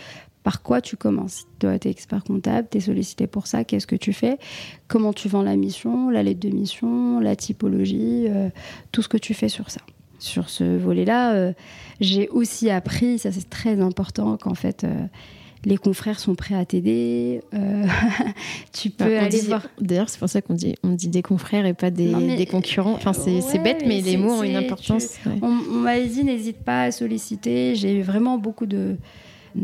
[0.44, 1.46] Par quoi tu commences?
[1.60, 4.38] Tu dois être expert comptable, tu es sollicité pour ça, qu'est-ce que tu fais?
[4.88, 8.50] Comment tu vends la mission, la lettre de mission, la typologie, euh,
[8.94, 9.82] tout ce que tu fais sur ça?
[10.20, 11.34] Sur ce volet-là.
[11.34, 11.53] Euh,
[11.99, 15.05] j'ai aussi appris, ça c'est très important, qu'en fait, euh,
[15.65, 17.41] les confrères sont prêts à t'aider.
[17.53, 17.86] Euh,
[18.74, 19.68] tu peux bah, aller voir.
[19.82, 22.93] D'ailleurs, c'est pour ça qu'on dit, on dit des confrères et pas des, concurrents.
[22.93, 25.15] Enfin, c'est bête, mais, les mots ont une importance.
[25.41, 27.76] On, on m'a dit, n'hésite pas à solliciter.
[27.76, 28.97] J'ai eu vraiment beaucoup de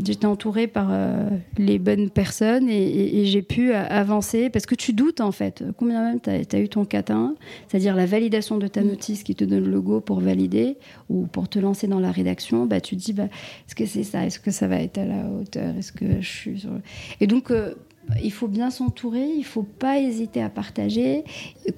[0.03, 5.21] j'étais entourée par euh, les bonnes personnes et, j'ai pu avancer parce que tu doutes
[5.21, 5.63] en fait.
[5.77, 7.35] Combien même tu as, eu ton catin,
[7.67, 8.87] c'est-à-dire la validation de ta mm.
[8.87, 10.77] notice qui te donne le go pour valider
[11.09, 14.03] ou pour te lancer dans la rédaction, bah, tu te dis bah, est-ce que c'est
[14.03, 14.25] ça?
[14.25, 15.75] Est-ce que ça va être à la hauteur?
[15.77, 16.71] Est-ce que je suis sur...
[17.19, 17.51] Et donc.
[17.51, 17.73] Euh,
[18.21, 21.23] il faut bien s'entourer, il faut pas hésiter à partager.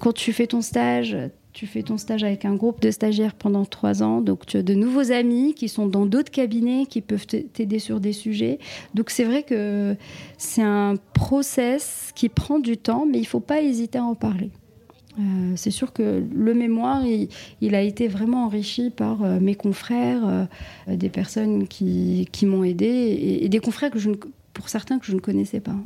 [0.00, 1.16] Quand tu fais ton stage,
[1.56, 4.62] tu fais ton stage avec un groupe de stagiaires pendant trois ans, donc tu as
[4.62, 8.58] de nouveaux amis qui sont dans d'autres cabinets qui peuvent t'aider sur des sujets.
[8.92, 9.96] Donc c'est vrai que
[10.36, 14.14] c'est un process qui prend du temps, mais il ne faut pas hésiter à en
[14.14, 14.50] parler.
[15.18, 20.28] Euh, c'est sûr que le mémoire, il, a été vraiment enrichi par euh, mes confrères,
[20.28, 20.44] euh,
[20.94, 24.10] des personnes qui, m'ont aidé et, des confrères que je
[24.52, 25.76] pour certains que je ne connaissais pas.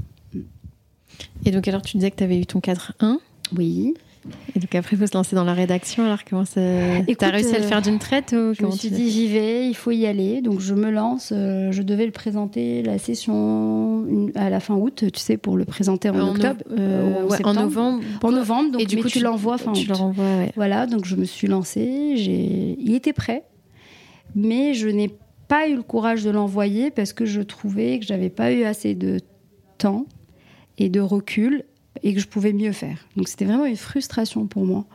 [1.45, 3.19] Et donc alors tu disais que tu avais eu ton 4-1
[3.57, 3.95] Oui.
[4.55, 6.05] Et donc après, il faut se lancer dans la rédaction.
[6.05, 6.61] Alors comment ça
[7.19, 9.75] T'as réussi à le faire d'une traite ou Je me suis dit j'y vais, il
[9.75, 10.43] faut y aller.
[10.43, 11.33] Donc je me lance.
[11.35, 15.65] Euh, je devais le présenter la session à la fin août, tu sais, pour le
[15.65, 18.05] présenter en, octobre, euh, en novembre.
[18.23, 18.73] En novembre.
[18.73, 19.99] Donc, et du coup, tu, l'envoies fin tu août.
[19.99, 20.53] Le ouais.
[20.57, 20.87] Voilà.
[20.87, 22.15] Donc je me suis lancée.
[22.17, 23.45] J'ai, il était prêt,
[24.35, 25.15] mais je n'ai
[25.49, 28.95] pas eu le courage de l'envoyer parce que je trouvais que j'avais pas eu assez
[28.95, 29.19] de
[29.79, 30.07] temps
[30.79, 31.65] et de recul
[32.03, 32.97] et que je pouvais mieux faire.
[33.17, 34.87] Donc c'était vraiment une frustration pour moi.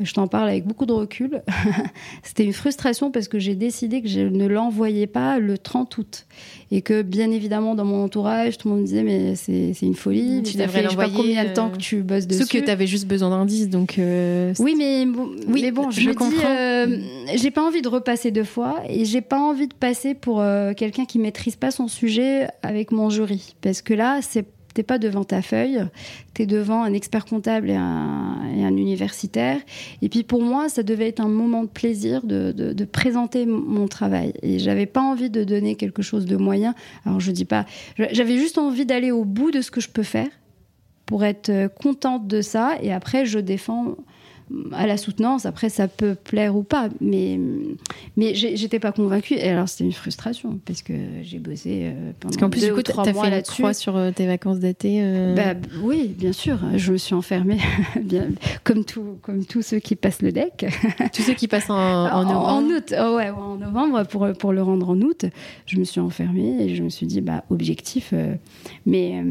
[0.00, 1.42] Je t'en parle avec beaucoup de recul.
[2.22, 6.26] c'était une frustration parce que j'ai décidé que je ne l'envoyais pas le 30 août.
[6.70, 9.94] Et que bien évidemment dans mon entourage, tout le monde me disait mais c'est une
[9.94, 10.42] folie.
[10.42, 10.88] Tu devrais l'envoyer.
[10.88, 12.42] Je sais pas combien de temps que tu bosses dessus.
[12.42, 13.68] Sauf que tu avais juste besoin d'indices.
[13.68, 16.30] Donc euh, oui, mais bon, oui, mais bon je, me comprends.
[16.30, 16.98] dis, euh,
[17.36, 20.72] j'ai pas envie de repasser deux fois et j'ai pas envie de passer pour euh,
[20.74, 23.54] quelqu'un qui maîtrise pas son sujet avec mon jury.
[23.60, 25.84] Parce que là, c'est t'es pas devant ta feuille,
[26.34, 29.58] tu es devant un expert comptable et un, universitaire.
[30.00, 34.32] Et puis pour moi, ça devait être un moment de plaisir de, présenter mon travail.
[34.42, 36.74] Et j'avais pas envie de donner quelque chose de moyen.
[37.04, 37.66] Alors je dis pas,
[37.98, 40.28] j'avais juste envie d'aller au bout de ce que je peux faire
[41.04, 42.76] pour être contente de ça.
[42.80, 43.96] Et après, je défends
[44.72, 45.46] à la soutenance.
[45.46, 47.38] Après, ça peut plaire ou pas, mais
[48.16, 49.34] mais j'étais pas convaincue.
[49.34, 50.92] Et alors, c'était une frustration parce que
[51.22, 54.10] j'ai bossé euh, pendant parce qu'en plus, du coup, tu as fait là-dessus sur euh,
[54.10, 55.00] tes vacances d'été.
[55.02, 55.34] Euh.
[55.34, 56.58] Bah, oui, bien sûr.
[56.76, 57.58] Je me suis enfermée,
[58.02, 58.28] bien,
[58.64, 60.66] comme tout, comme tous ceux qui passent le deck.
[61.12, 62.48] tous ceux qui passent en, novembre.
[62.48, 65.26] En, août, oh ouais, en novembre pour pour le rendre en août.
[65.66, 68.12] Je me suis enfermée et je me suis dit, bah objectif.
[68.86, 69.22] mais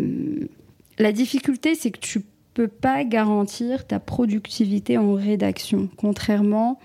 [0.99, 2.22] la difficulté, c'est que tu
[2.54, 6.80] peux pas garantir ta productivité en rédaction, contrairement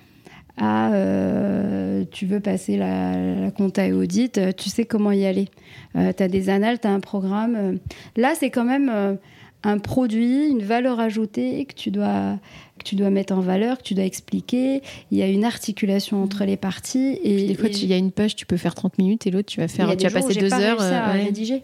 [0.57, 5.27] à euh, tu veux passer la, la, compta et audit, euh, tu sais comment y
[5.27, 5.49] aller.
[5.97, 7.79] Euh, tu as des annales, tu as un programme.
[8.17, 9.19] Là, c'est quand même
[9.65, 12.39] un produit, une valeur ajoutée que tu dois
[12.79, 14.83] que tu dois mettre en valeur, que tu dois expliquer.
[15.11, 17.19] Il y a une articulation entre les parties.
[17.23, 19.49] Et, des fois, il y a une page, tu peux faire 30 minutes et l'autre,
[19.49, 20.81] tu vas faire, tu vas passer deux heures.
[20.81, 21.63] à rédiger.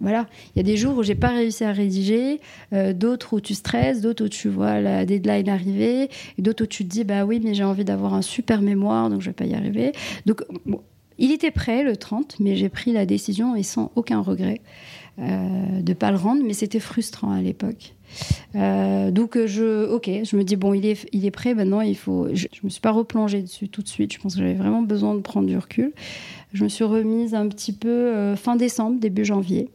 [0.00, 2.40] Voilà, il y a des jours où j'ai pas réussi à rédiger,
[2.72, 6.84] euh, d'autres où tu stresses, d'autres où tu vois la deadline arriver, d'autres où tu
[6.84, 9.44] te dis bah oui mais j'ai envie d'avoir un super mémoire donc je vais pas
[9.44, 9.92] y arriver.
[10.24, 10.42] Donc
[11.18, 14.62] il était prêt le 30, mais j'ai pris la décision et sans aucun regret
[15.18, 17.94] euh, de pas le rendre, mais c'était frustrant à l'époque.
[18.54, 21.82] Euh, donc je, ok, je me dis bon, il est, il est prêt maintenant.
[21.82, 22.28] Il faut.
[22.32, 24.14] Je, je me suis pas replongée dessus tout de suite.
[24.14, 25.92] Je pense que j'avais vraiment besoin de prendre du recul.
[26.54, 29.68] Je me suis remise un petit peu euh, fin décembre, début janvier.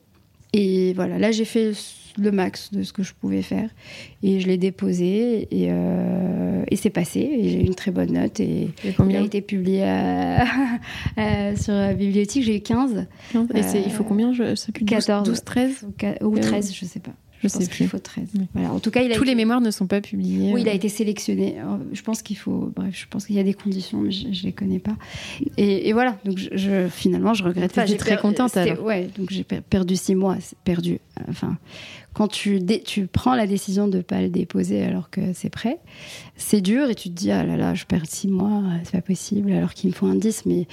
[0.58, 1.74] Et voilà, là j'ai fait
[2.18, 3.70] le max de ce que je pouvais faire.
[4.24, 5.50] Et je l'ai déposé.
[5.52, 7.20] Et, euh, et c'est passé.
[7.20, 8.40] Et j'ai eu une très bonne note.
[8.40, 9.82] Et, il a été publié
[11.58, 12.44] sur la bibliothèque.
[12.44, 15.88] J'ai eu 15 et il faut combien je sais plus 14 12 13
[16.22, 17.12] ou 13 je sais pas
[17.48, 17.88] je, sais plus.
[17.88, 18.28] faut 13.
[18.54, 18.72] Voilà.
[18.72, 20.54] En tout cas, il tous les mémoires ne sont pas publiés.
[20.54, 20.76] Oui, il a euh.
[20.76, 21.58] été sélectionné.
[21.94, 22.72] Je pense qu'il faut.
[22.76, 24.96] Bref, je pense qu'il y a des conditions, mais je, ne les connais pas.
[25.58, 26.18] Et, voilà.
[26.26, 27.86] Donc, je, finalement, je regrette pas.
[27.86, 28.56] J'étais très contente.
[28.58, 28.84] Alors.
[28.84, 29.10] Ouais.
[29.18, 30.38] Donc, j'ai perdu six mois.
[30.64, 31.00] Perdu.
[31.30, 31.58] Enfin,
[32.16, 35.80] quand tu, tu prends la décision de ne pas le déposer alors que c'est prêt,
[36.38, 39.02] c'est dur et tu te dis ah là là, je perds six mois, c'est pas
[39.02, 40.46] possible alors qu'il me faut un 10.
[40.46, 40.66] Mais,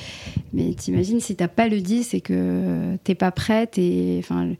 [0.52, 4.54] mais t'imagines si t'as pas le 10 et que t'es pas prête et enfin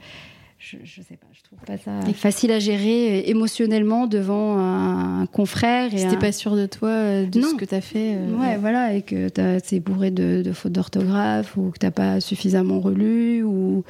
[0.63, 5.27] je, je sais pas, je trouve pas ça facile à gérer euh, émotionnellement devant un,
[5.27, 5.91] confrère.
[5.91, 8.15] Si t'es pas sûr de toi, euh, de ce que t'as fait.
[8.15, 9.29] Euh, ouais, voilà, et que
[9.65, 13.83] c'est bourré de, de fautes d'orthographe ou que t'as pas suffisamment relu ou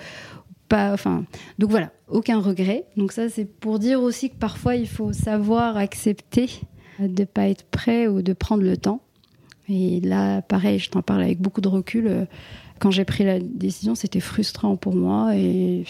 [0.68, 0.94] pas.
[0.94, 1.26] Enfin,
[1.58, 2.86] donc voilà, aucun regret.
[2.96, 6.48] Donc ça, c'est pour dire aussi que parfois il faut savoir accepter
[6.98, 9.02] de pas être prêt ou de prendre le temps.
[9.68, 12.26] Et là, pareil, je t'en parle avec beaucoup de recul
[12.82, 15.84] quand j'ai pris la décision, c'était frustrant pour moi et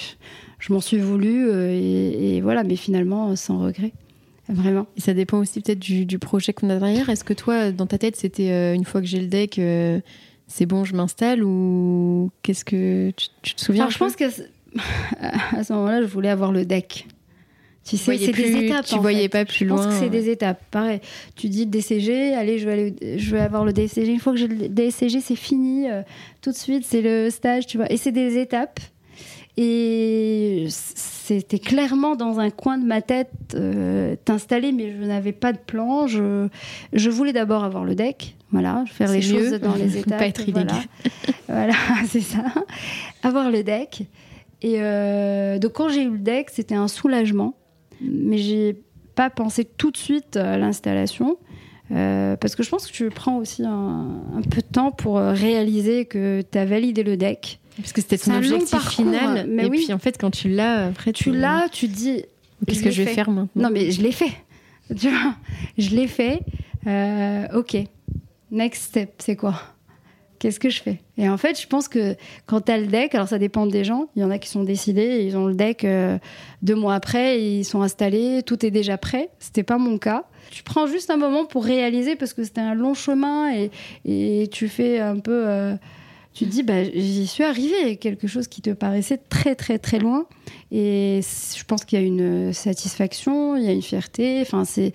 [0.58, 3.92] je m'en suis voulu euh, et, voilà, mais finalement sans regret.
[4.46, 4.86] Vraiment.
[4.98, 7.08] Et ça dépend aussi peut-être du, projet qu'on a derrière.
[7.08, 10.00] Est-ce que toi, dans ta tête, c'était euh, une fois que j'ai le deck, euh,
[10.48, 13.10] c'est bon, je m'installe ou qu'est-ce que
[13.42, 14.24] tu, te souviens Je pense que
[15.56, 17.06] à ce moment-là, je voulais avoir le deck.
[17.84, 18.84] Tu sais, c'est des étapes.
[18.84, 19.78] Tu voyais pas plus loin.
[19.78, 20.62] Je pense que c'est des étapes.
[20.70, 21.00] Pareil.
[21.36, 24.12] Tu dis le DCG, allez, je vais, aller, je vais avoir le DCG.
[24.12, 25.86] Une fois que j'ai le DCG, c'est fini.
[26.40, 27.90] tout de suite, c'est le stage, tu vois.
[27.90, 28.78] Et c'est des étapes.
[29.56, 35.52] Et c'était clairement dans un coin de ma tête euh, t'installer, mais je n'avais pas
[35.52, 36.06] de plan.
[36.06, 36.48] Je,
[36.94, 40.18] je voulais d'abord avoir le deck, voilà, faire les choses dans les étapes.
[40.18, 40.72] pas être voilà,
[41.48, 41.74] voilà
[42.08, 42.44] c'est ça.
[43.22, 44.04] Avoir le deck.
[44.62, 47.54] Et euh, donc quand j'ai eu le deck, c'était un soulagement,
[48.02, 48.76] mais j'ai
[49.14, 51.36] pas pensé tout de suite à l'installation.
[51.90, 55.18] Euh, parce que je pense que tu prends aussi un, un peu de temps pour
[55.18, 59.46] réaliser que tu as validé le deck parce que c'était ton objectif final.
[59.48, 59.84] Mais et oui.
[59.84, 62.24] puis en fait, quand tu l'as, après tu l'as, tu te dis.
[62.66, 64.32] Qu'est-ce que je vais faire maintenant Non, mais je l'ai fait.
[64.98, 65.34] Tu vois,
[65.78, 66.40] je l'ai fait.
[66.86, 67.76] Euh, ok.
[68.50, 69.54] Next step, c'est quoi?
[70.42, 70.98] Qu'est-ce que je fais?
[71.18, 72.16] Et en fait, je pense que
[72.46, 74.08] quand tu as le deck, alors ça dépend des gens.
[74.16, 76.18] Il y en a qui sont décidés, ils ont le deck euh,
[76.62, 79.28] deux mois après, ils sont installés, tout est déjà prêt.
[79.38, 80.24] C'était pas mon cas.
[80.50, 83.70] Tu prends juste un moment pour réaliser parce que c'était un long chemin et,
[84.04, 85.44] et tu fais un peu.
[85.46, 85.76] Euh,
[86.34, 89.98] tu te dis, bah, j'y suis arrivée, quelque chose qui te paraissait très, très, très
[89.98, 90.26] loin.
[90.70, 94.40] Et je pense qu'il y a une satisfaction, il y a une fierté.
[94.40, 94.92] Enfin, c'est,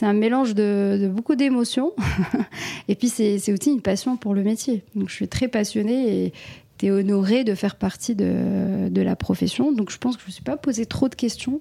[0.00, 1.92] un mélange de, beaucoup d'émotions.
[2.88, 4.82] et puis, c'est, c'est aussi une passion pour le métier.
[4.94, 6.32] Donc, je suis très passionnée et
[6.78, 9.72] tu de faire partie de, de, la profession.
[9.72, 11.60] Donc, je pense que je ne me suis pas posé trop de questions.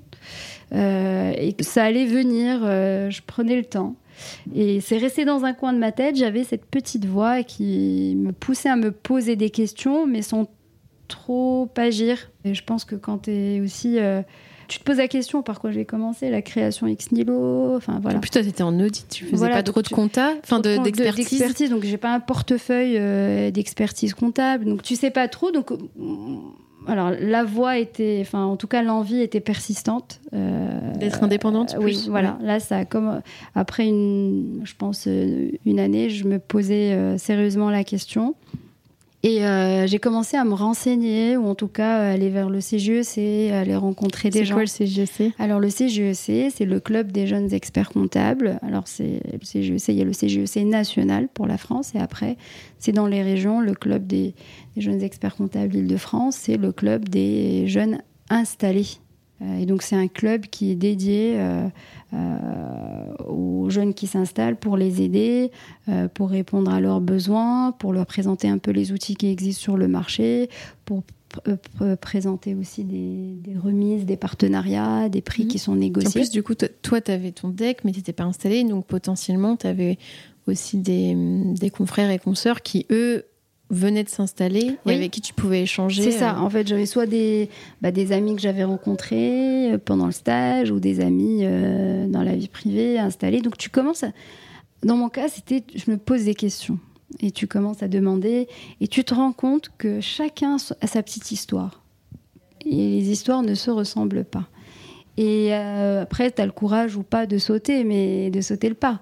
[0.74, 3.96] Euh, et que ça allait venir, euh, je prenais le temps.
[4.56, 6.16] Et c'est resté dans un coin de ma tête.
[6.16, 10.50] J'avais cette petite voix qui me poussait à me poser des questions, mais sans
[11.08, 12.32] trop agir.
[12.44, 13.98] Et je pense que quand tu es aussi.
[14.68, 18.18] Tu te poses la question par quoi j'ai commencé, la création ex nihilo, enfin voilà.
[18.18, 21.40] En plus, toi, tu étais en audit, tu faisais pas trop de compta, enfin d'expertise.
[21.40, 25.52] De, donc j'ai pas un portefeuille euh, d'expertise comptable, donc tu sais pas trop.
[25.52, 25.72] Donc
[26.88, 30.22] alors la voix était, enfin en tout cas l'envie était persistante.
[30.34, 31.76] Euh, D'être indépendante.
[31.76, 32.38] Euh, oui, voilà.
[32.42, 33.22] Là, ça comme
[33.56, 38.36] après une, je pense euh, une année, je me posais sérieusement la question.
[39.24, 39.42] Et
[39.88, 44.30] j'ai commencé à me renseigner, ou en tout cas aller vers le CGEC, aller rencontrer
[44.30, 44.56] des gens.
[44.66, 48.60] C'est quoi le CGEC Alors le CGEC, c'est le club des jeunes experts comptables.
[48.62, 52.38] Alors c'est le CGEC, il y a le CGEC national pour la France, et après
[52.80, 54.34] c'est dans les régions le club des,
[54.76, 59.00] des jeunes experts comptables Île-de-France, c'est le club des jeunes installés.
[59.42, 61.68] Euh, et donc c'est un club qui est dédié euh,
[62.14, 65.52] euh, aux jeunes qui s'installent pour les aider,
[66.14, 69.78] pour répondre à leurs besoins, pour leur présenter un peu les outils qui existent sur
[69.78, 70.50] le marché,
[70.86, 71.04] pour
[72.00, 75.50] présenter aussi des, remises, des partenariats, des prix mhm.
[75.50, 76.08] qui sont négociés.
[76.08, 78.86] En plus, du coup, toi, tu avais ton deck, mais tu n'étais pas installé, donc
[78.86, 79.98] potentiellement, tu avais
[80.48, 83.26] aussi des, des confrères et consoeurs qui, eux,
[83.70, 86.04] venaient de s'installer et avec qui tu pouvais échanger.
[86.04, 86.36] C'est ça.
[86.36, 86.40] Euh.
[86.40, 87.50] En fait, j'avais soit des,
[87.82, 92.24] bah, des amis que j'avais rencontrés euh, pendant le stage ou des amis euh, dans
[92.24, 93.42] la vie privée installés.
[93.42, 94.06] Donc tu commences
[94.84, 96.80] Dans mon cas, c'était je me pose des questions
[97.20, 98.48] et tu commences à demander
[98.80, 101.82] et tu te rends compte que chacun a sa petite histoire.
[102.66, 104.48] Et les histoires ne se ressemblent pas.
[105.20, 109.00] Et après, tu as le courage ou pas de sauter, mais de sauter le pas.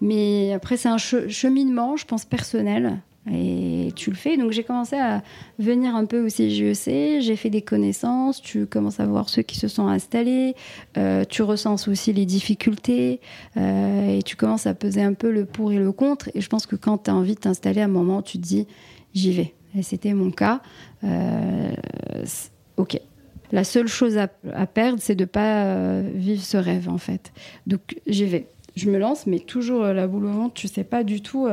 [0.00, 3.00] Mais après, c'est un cheminement, je pense, personnel.
[3.32, 4.36] Et tu le fais.
[4.36, 5.22] Donc j'ai commencé à
[5.58, 9.58] venir un peu au CGEC, j'ai fait des connaissances, tu commences à voir ceux qui
[9.58, 10.54] se sont installés,
[10.96, 13.20] euh, tu recenses aussi les difficultés
[13.56, 16.30] euh, et tu commences à peser un peu le pour et le contre.
[16.34, 18.42] Et je pense que quand tu as envie de t'installer, à un moment, tu te
[18.42, 18.66] dis
[19.12, 19.54] j'y vais.
[19.76, 20.60] Et c'était mon cas.
[21.02, 21.74] Euh,
[22.76, 23.00] ok.
[23.52, 24.28] La seule chose à,
[24.66, 27.32] perdre, c'est de pas vivre ce rêve en fait.
[27.66, 28.48] Donc j'y vais.
[28.74, 31.48] Je me lance, mais toujours la boule au ventre, tu sais pas du tout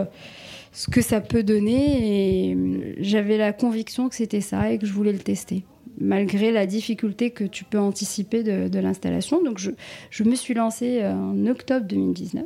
[0.74, 2.50] ce que ça peut donner.
[2.50, 5.64] Et euh, j'avais la conviction que c'était ça et que je voulais le tester,
[6.02, 9.42] malgré la difficulté que tu peux anticiper de, l'installation.
[9.42, 12.44] Donc je, me suis lancée euh, en octobre 2019.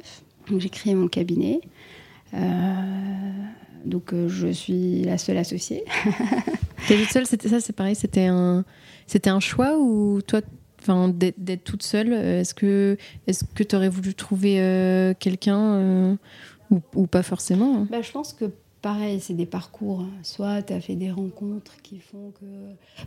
[0.50, 1.62] Donc j'ai créé mon cabinet.
[2.34, 2.38] Euh,
[3.86, 5.86] donc je suis la seule associée.
[6.88, 8.64] T'es toute seule, c'était ça, c'est pareil, c'était un,
[9.08, 10.42] c'était un choix ou toi,
[10.80, 16.18] enfin d'être toute seule, est-ce que, est-ce que tu aurais voulu trouver quelqu'un
[16.72, 17.88] ou, pas forcément hein.
[17.90, 18.46] bah, Je pense que
[18.82, 20.06] pareil, c'est des parcours.
[20.24, 22.46] Soit tu as fait des rencontres qui font que,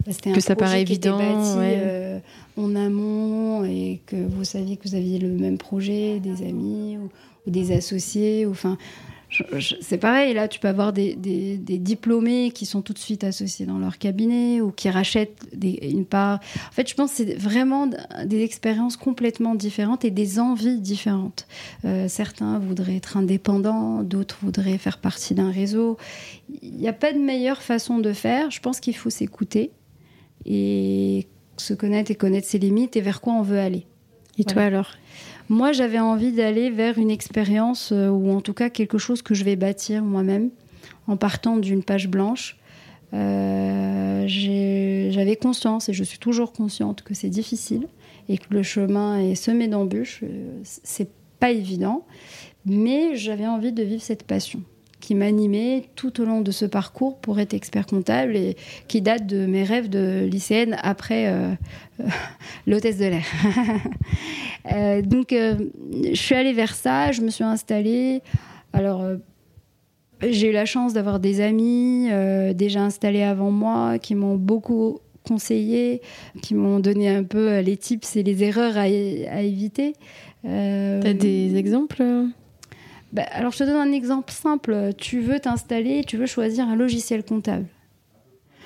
[0.04, 2.18] bah, c'était un que ça paraît évident, bâti euh,
[2.56, 7.08] en amont et que vous saviez que vous aviez le même projet, des amis ou,
[7.46, 8.46] ou des associés.
[8.46, 8.54] Ou,
[9.80, 13.78] c'est pareil, là, tu peux avoir des, diplômés qui sont tout de suite associés dans
[13.78, 16.40] leur cabinet ou qui rachètent une part.
[16.68, 17.88] En fait, je pense que c'est vraiment
[18.24, 21.46] des expériences complètement différentes et des envies différentes.
[21.84, 25.96] Euh, certains voudraient être indépendants, d'autres voudraient faire partie d'un réseau.
[26.62, 28.50] Il n'y a pas de meilleure façon de faire.
[28.50, 29.70] Je pense qu'il faut s'écouter
[30.44, 31.26] et
[31.56, 33.86] se connaître et connaître ses limites et vers quoi on veut aller.
[34.38, 34.92] Et toi alors?
[35.50, 39.34] Moi, j'avais envie d'aller vers une expérience, euh, ou en tout cas quelque chose que
[39.34, 40.50] je vais bâtir moi-même,
[41.08, 42.56] en partant d'une page blanche.
[43.12, 47.88] Euh, j'avais conscience, et je suis toujours consciente, que c'est difficile,
[48.28, 50.20] et que le chemin est semé d'embûches.
[50.22, 52.06] Euh, c'est pas évident,
[52.64, 54.62] mais j'avais envie de vivre cette passion
[55.00, 59.26] qui m'animait tout au long de ce parcours pour être expert comptable et qui date
[59.26, 61.52] de mes rêves de lycéenne après euh,
[62.00, 62.04] euh,
[62.66, 63.26] l'hôtesse de l'air.
[64.70, 68.20] Euh, donc, je suis allée vers ça, je me suis installée.
[68.74, 69.02] Alors,
[70.20, 72.08] j'ai eu la chance d'avoir des amis
[72.54, 76.02] déjà installés avant moi qui m'ont beaucoup conseillé,
[76.42, 79.94] qui m'ont donné un peu les tips et les erreurs à, à éviter.
[80.42, 82.02] T'as des exemples?
[83.12, 84.92] Bah, alors, je te donne un exemple simple.
[84.96, 87.66] Tu veux t'installer, tu veux choisir un logiciel comptable.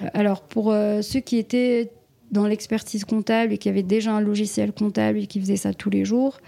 [0.03, 1.91] Euh, alors, pour euh, ceux qui étaient
[2.31, 5.91] dans l'expertise comptable et qui avaient déjà un logiciel comptable et qui faisaient ça tous
[5.91, 6.39] les jours,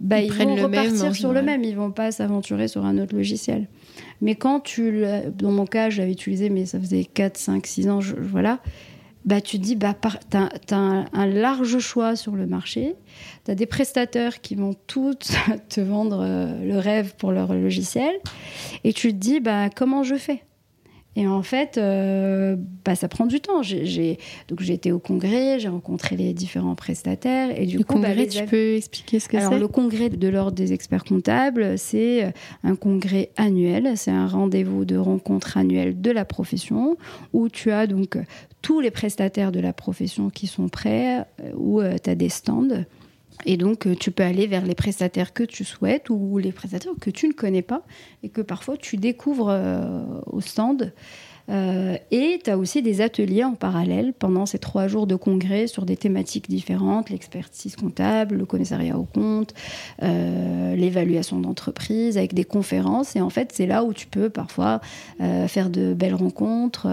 [0.00, 1.64] bah, ils, vont repartir sur le même.
[1.64, 3.68] Ils vont pas s'aventurer sur un autre logiciel.
[4.20, 5.04] Mais quand tu,
[5.36, 8.60] dans mon cas, je l'avais utilisé, mais ça faisait 4, 5, 6 ans, voilà
[9.24, 9.94] bah, tu te dis, bah,
[10.30, 12.94] tu as, un, large choix sur le marché.
[13.44, 15.16] Tu as des prestataires qui vont tous
[15.68, 18.12] te vendre euh, le rêve pour leur logiciel.
[18.84, 20.42] Et tu te dis, bah, comment je fais?
[21.16, 23.62] Et en fait, euh, bah, ça prend du temps.
[23.62, 27.58] J'ai, donc j'ai été au congrès, j'ai rencontré les différents prestataires.
[27.58, 29.44] Et du le coup, bah, congrès, tu peux expliquer ce que c'est?
[29.44, 32.32] Alors, le congrès de l'Ordre des experts comptables, c'est
[32.64, 33.92] un congrès annuel.
[33.96, 36.96] C'est un rendez-vous de rencontre annuelle de la profession
[37.32, 38.18] où tu as donc
[38.60, 42.84] tous les prestataires de la profession qui sont prêts, euh, où tu as des stands.
[43.46, 46.92] Et donc, euh, tu peux aller vers les prestataires que tu souhaites ou les prestataires
[47.00, 47.82] que tu ne connais pas
[48.22, 50.92] et que parfois tu découvres euh, au stand.
[51.50, 55.66] Euh, et tu as aussi des ateliers en parallèle pendant ces trois jours de congrès
[55.66, 59.52] sur des thématiques différentes, l'expertise comptable, le commissariat au compte,
[60.02, 63.14] euh, l'évaluation d'entreprise, avec des conférences.
[63.16, 64.80] Et en fait, c'est là où tu peux parfois
[65.20, 66.86] euh, faire de belles rencontres,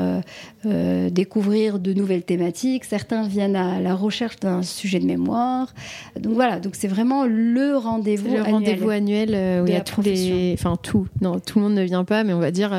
[1.12, 2.86] découvrir de nouvelles thématiques.
[2.86, 5.74] Certains viennent à la recherche d'un sujet de mémoire.
[6.20, 8.46] Donc voilà, donc c'est vraiment le rendez-vous annuel.
[8.46, 9.30] Le rendez-vous annuel
[9.64, 10.54] où il y a tous les...
[10.54, 12.74] Enfin tout, non, tout le monde ne vient pas, mais on va dire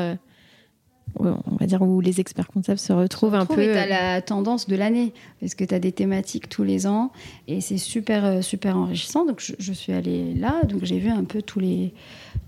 [1.19, 3.63] on va dire où les experts comptables se retrouvent un peu.
[3.63, 7.11] Tu as la tendance de l'année, parce que tu as des thématiques tous les ans,
[7.47, 9.25] et c'est super, euh, super enrichissant.
[9.25, 11.93] Donc je, suis allée là, donc j'ai vu un peu tous les,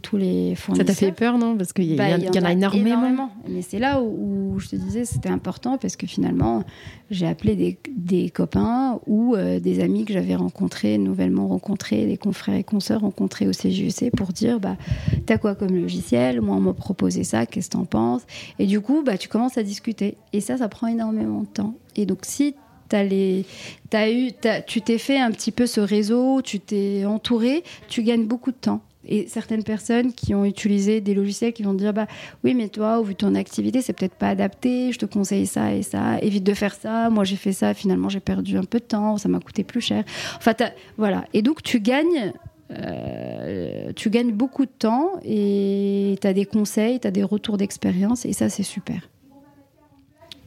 [0.01, 0.87] tous les fournisseurs.
[0.87, 1.57] Ça t'a fait peur, non?
[1.57, 3.31] Parce qu'il y, bah, y, en a, énormément.
[3.49, 6.63] Mais c'est là où, je te disais c'était important, parce que finalement,
[7.09, 12.17] j'ai appelé des, des, copains ou euh, des amis que j'avais rencontrés, nouvellement rencontrés, des
[12.17, 14.77] confrères et consoeurs rencontrés au CJEC pour dire bah,
[15.25, 16.41] T'as quoi comme logiciel?
[16.41, 18.23] Moi, on m'a proposé ça, qu'est-ce que t'en penses?
[18.59, 20.17] Et du coup, bah, tu commences à discuter.
[20.33, 21.75] Et ça, ça prend énormément de temps.
[21.95, 22.55] Et donc, si
[22.91, 23.45] as les,
[23.93, 24.31] as eu,
[24.67, 28.57] tu t'es fait un petit peu ce réseau, tu t'es entouré, tu gagnes beaucoup de
[28.57, 28.81] temps.
[29.07, 32.07] Et certaines personnes qui ont utilisé des logiciels qui vont dire bah
[32.43, 35.83] oui mais toi vu ton activité c'est peut-être pas adapté je te conseille ça et
[35.83, 38.85] ça évite de faire ça moi j'ai fait ça finalement j'ai perdu un peu de
[38.85, 40.03] temps ça m'a coûté plus cher
[40.37, 40.53] enfin
[40.97, 42.33] voilà et donc tu gagnes
[42.71, 47.57] euh, tu gagnes beaucoup de temps et tu as des conseils, tu as des retours
[47.57, 49.07] d'expérience et ça c'est super.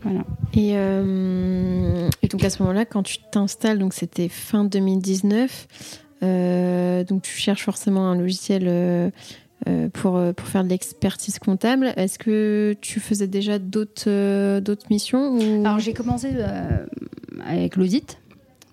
[0.03, 0.21] Voilà.
[0.55, 6.08] Et, euh, et, donc à ce moment-là, quand tu t'installes, donc c'était fin 2019, euh,
[6.23, 9.11] donc tu cherches forcément un logiciel euh,
[9.69, 11.93] euh, pour, pour faire de l'expertise comptable.
[11.97, 15.65] Est-ce que tu faisais déjà d'autres d'autres missions ou...
[15.65, 16.29] Alors j'ai commencé
[17.47, 18.19] avec l'audit.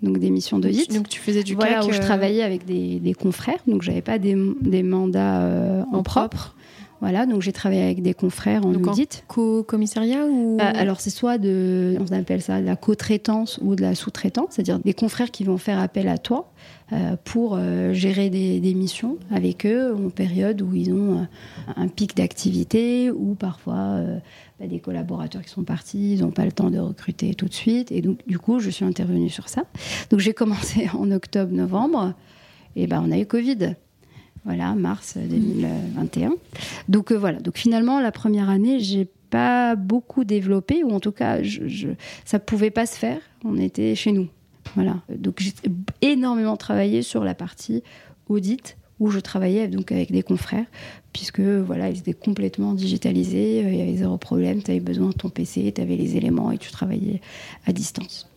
[0.02, 0.94] Donc des missions d'audit.
[0.94, 4.20] Donc tu faisais du voilà, où je travaillais avec des, des confrères, donc j'avais pas
[4.20, 6.56] des, des mandats en, propre.
[7.02, 9.24] Voilà, donc j'ai travaillé avec des confrères en audit.
[9.28, 10.58] co-commissariat ou?
[10.60, 14.80] Alors c'est soit de, on appelle ça de la co-traitance ou de la sous-traitance, c'est-à-dire
[14.80, 16.75] des confrères qui vont faire appel à toi euh,
[17.24, 21.24] pour euh, gérer des, missions avec eux en période où ils ont euh,
[21.76, 24.02] un pic d'activité ou parfois
[24.60, 27.54] bah, des collaborateurs qui sont partis, ils n'ont pas le temps de recruter tout de
[27.54, 27.92] suite.
[27.92, 29.64] Et donc, du coup, je suis intervenue sur ça.
[30.12, 32.14] Donc, j'ai commencé en octobre-novembre
[32.76, 33.76] et ben, on a eu Covid.
[34.44, 36.36] Voilà, mars 2021.
[36.88, 41.42] Donc voilà, donc finalement la première année, j'ai pas beaucoup développé, ou en tout cas,
[41.42, 41.88] je, je,
[42.26, 43.22] ça pouvait pas se faire.
[43.44, 44.28] On était chez nous.
[44.76, 45.02] Voilà.
[45.10, 45.54] Donc j'ai
[46.02, 47.84] énormément travaillé sur la partie
[48.28, 50.66] audit où je travaillais donc avec des confrères
[51.12, 55.10] puisque voilà ils étaient complètement digitalisés, euh, il y avait zéro problème, tu avais besoin
[55.10, 57.22] de ton PC, tu avais les éléments et tu travaillais
[57.66, 58.30] à distance.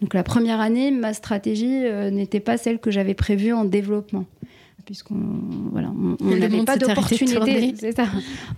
[0.00, 4.26] Donc la première année, ma stratégie euh, n'était pas celle que j'avais prévue en développement
[4.84, 5.16] puisqu'on
[5.72, 7.74] voilà, on n'avait pas d'opportunité,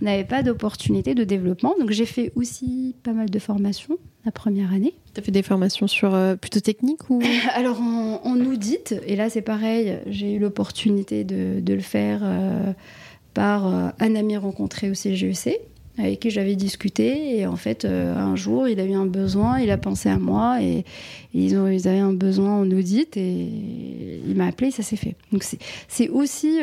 [0.01, 1.73] On n'avait pas d'opportunité de développement.
[1.79, 3.97] Donc j'ai fait aussi pas mal de formations
[4.27, 4.93] la première année.
[5.13, 7.21] Tu as fait des formations sur euh, plutôt techniques ou?
[7.55, 12.73] Alors en, audit, et là c'est pareil, j'ai eu l'opportunité de, de, le faire euh,
[13.33, 15.61] par euh, un ami rencontré au CGEC
[15.97, 17.39] avec qui j'avais discuté.
[17.39, 20.61] Et en fait, un jour, il a eu un besoin, il a pensé à moi
[20.61, 20.85] et,
[21.33, 23.49] ils, ont, ils avaient un besoin en audit et
[24.27, 25.15] il m'a appelé et ça s'est fait.
[25.31, 25.43] Donc
[25.87, 26.59] c'est aussi.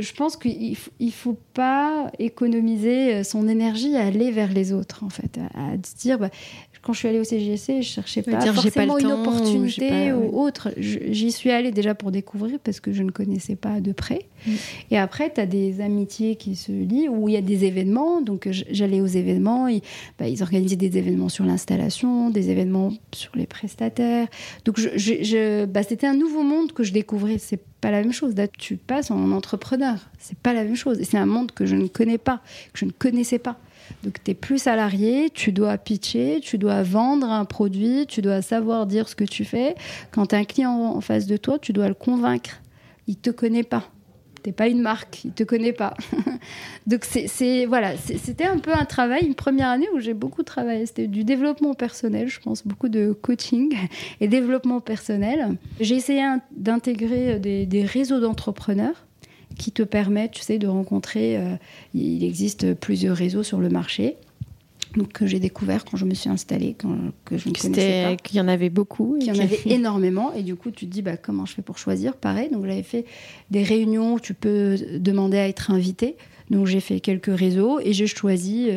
[0.00, 5.10] Je pense qu'il ne faut pas économiser son énergie à aller vers les autres, en
[5.10, 6.30] fait, à, se dire, bah,
[6.82, 10.40] quand je suis allée au CGC, je cherchais pas dire, forcément pas une opportunité ou,
[10.40, 10.70] autre.
[10.76, 14.26] J'y suis allée déjà pour découvrir parce que je ne connaissais pas de près.
[14.46, 14.52] Mm.
[14.90, 18.20] Et après, tu as des amitiés qui se lient où il y a des événements.
[18.20, 19.68] Donc, j'allais aux événements.
[19.68, 19.82] Ils,
[20.18, 24.28] bah, ils organisaient des événements sur l'installation, des événements sur les prestataires.
[24.64, 27.38] Donc, je, bah, c'était un nouveau monde que je découvrais.
[27.38, 28.34] C'est pas la même chose.
[28.36, 29.96] Là, tu passes en entrepreneur.
[30.18, 31.00] C'est pas la même chose.
[31.00, 32.40] Et c'est un monde que je ne connais pas,
[32.72, 33.58] que je ne connaissais pas.
[34.02, 38.42] Donc tu es plus salarié, tu dois pitcher, tu dois vendre un produit, tu dois
[38.42, 39.74] savoir dire ce que tu fais.
[40.10, 42.60] Quand tu as un client en face de toi, tu dois le convaincre.
[43.06, 43.84] Il te connaît pas.
[44.42, 45.94] T'es pas une marque, il te connaît pas.
[46.86, 50.86] Donc c'est voilà, c'était un peu un travail, une première année où j'ai beaucoup travaillé.
[50.86, 53.76] C'était du développement personnel, je pense, beaucoup de coaching
[54.20, 55.56] et développement personnel.
[55.80, 56.22] J'ai essayé
[56.52, 59.07] d'intégrer des réseaux d'entrepreneurs
[59.58, 61.36] qui te permettent, tu sais, de rencontrer.
[61.36, 61.56] Euh,
[61.92, 64.16] il existe plusieurs réseaux sur le marché.
[64.96, 66.96] Donc, que j'ai découvert quand je me suis installée, quand,
[67.26, 68.16] que je ne connaissais pas.
[68.16, 69.18] Qu'il y en avait beaucoup.
[69.20, 70.32] Qu'il y en avait énormément.
[70.32, 72.16] Et du coup, tu te dis, bah, comment je fais pour choisir?
[72.16, 73.04] Pareil, donc j'avais fait
[73.50, 76.16] des réunions où tu peux demander à être invité.
[76.50, 78.70] Donc j'ai fait quelques réseaux et j'ai choisi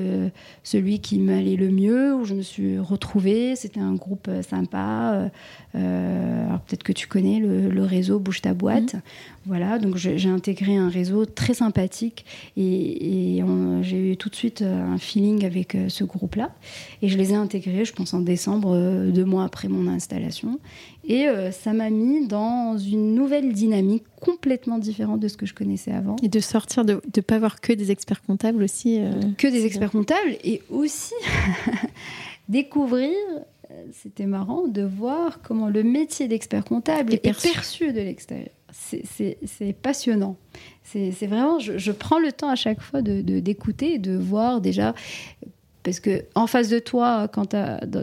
[0.61, 3.55] celui qui m'allait le mieux, où je me suis retrouvée.
[3.55, 5.31] C'était un groupe sympa.
[5.73, 8.95] alors peut-être que tu connais le, réseau Bouge ta boîte.
[8.95, 9.01] Mmh.
[9.45, 12.25] Voilà, donc j'ai intégré un réseau très sympathique
[12.57, 13.43] et, et
[13.81, 16.51] j'ai eu tout de suite un feeling avec ce groupe-là.
[17.01, 20.59] Et je les ai intégrés, je pense, en décembre, deux mois après mon installation.
[21.03, 25.53] Et euh, ça m'a mis dans une nouvelle dynamique complètement différente de ce que je
[25.53, 26.15] connaissais avant.
[26.21, 28.99] Et de sortir, de ne pas avoir que des experts comptables aussi.
[28.99, 31.13] Euh, que des experts comptables et aussi
[32.49, 33.09] découvrir,
[33.71, 38.49] euh, c'était marrant de voir comment le métier d'expert comptable est perçu, de l'extérieur.
[38.71, 40.37] C'est passionnant.
[40.83, 44.93] C'est vraiment, je, prends le temps à chaque fois d'écouter de, de voir déjà
[45.83, 47.55] parce que en face de toi, quand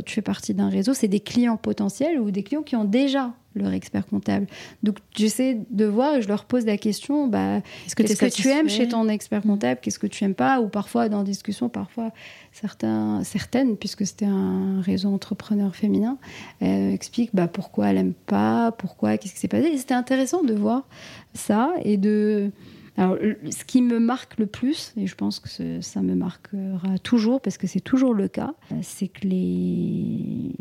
[0.04, 3.32] tu fais partie d'un réseau, c'est des clients potentiels ou des clients qui ont déjà
[3.58, 4.46] leur expert comptable.
[4.82, 8.68] Donc j'essaie de voir et je leur pose la question bah, qu'est-ce que, tu aimes
[8.68, 9.80] chez ton expert comptable?
[9.82, 10.60] Qu'est-ce que tu aimes pas?
[10.60, 12.12] Ou parfois, dans discussion, parfois,
[12.52, 16.18] certains, certaines, puisque c'était un réseau entrepreneur féminin,
[16.62, 19.76] euh, expliquent bah, pourquoi elle n'aime pas, pourquoi, qu'est-ce qui s'est passé?
[19.76, 20.86] C'était intéressant de voir
[21.34, 22.50] ça et de
[22.98, 23.16] alors,
[23.48, 27.56] ce qui me marque le plus, et je pense que ça me marquera toujours, parce
[27.56, 30.56] que c'est toujours le cas, c'est que les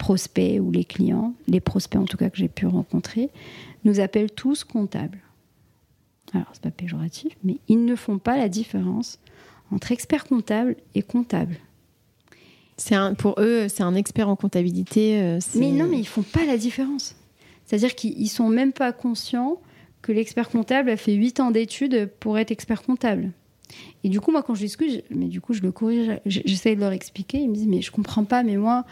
[0.00, 3.28] prospects ou les clients, les prospects en tout cas que j'ai pu rencontrer,
[3.84, 5.18] nous appellent tous comptables.
[6.32, 9.18] Alors, c'est pas péjoratif, mais ils ne font pas la différence
[9.70, 11.56] entre expert comptable et comptable.
[12.78, 15.20] C'est pour eux, c'est un expert en comptabilité.
[15.20, 17.14] Euh, mais non, mais ils font pas la différence.
[17.66, 19.60] C'est-à-dire qu'ils sont même pas conscients
[20.00, 23.32] que l'expert comptable a fait 8 ans d'études pour être expert comptable.
[24.02, 26.80] Et du coup, moi, quand je discute, mais du coup, je le corrige, j'essaie de
[26.80, 27.38] leur expliquer.
[27.38, 28.86] Ils me disent, mais je comprends pas, mais moi,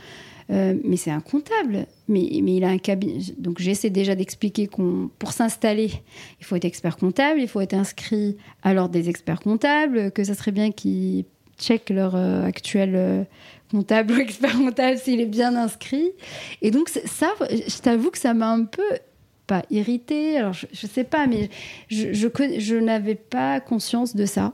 [0.50, 1.86] euh, mais c'est un comptable.
[2.08, 3.20] Mais, il a un cabinet.
[3.36, 5.90] Donc, j'essaie déjà d'expliquer qu'on, pour s'installer,
[6.40, 10.24] il faut être expert comptable, il faut être inscrit à l'ordre des experts comptables, que
[10.24, 11.24] ça serait bien qu'ils
[11.58, 13.24] checkent leur euh, actuel euh,
[13.70, 16.12] comptable ou expert comptable s'il est bien inscrit.
[16.62, 18.82] Et donc, ça, je t'avoue que ça m'a un peu
[19.48, 20.38] pas irrité.
[20.38, 21.48] Alors, je, ne sais pas, mais
[21.88, 24.52] je, n'avais pas conscience de ça.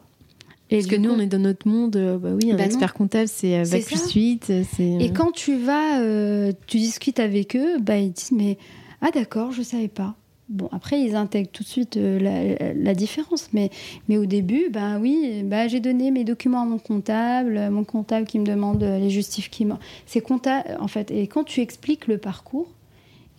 [0.75, 2.95] Et Parce que nous, on est dans notre monde, euh, bah oui, un bah expert
[2.95, 4.51] comptable, c'est avec plus suite.
[4.51, 8.59] Et euh, quand tu vas, euh, tu discutes avec eux, bah, ils disent, mais
[9.01, 10.17] ah d'accord, je savais pas.
[10.49, 13.51] Bon, après, ils intègrent tout de suite la, différence.
[13.53, 13.71] Mais,
[14.09, 18.27] mais au début, bah oui, bah, j'ai donné mes documents à mon comptable, mon comptable
[18.27, 19.67] qui me demande les justifs qui
[20.07, 21.13] C'est comptable, en fait.
[21.13, 22.67] Et quand tu expliques le parcours,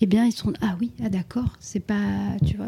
[0.01, 2.67] eh bien, ils sont ah oui, ah d'accord, c'est pas, tu vois,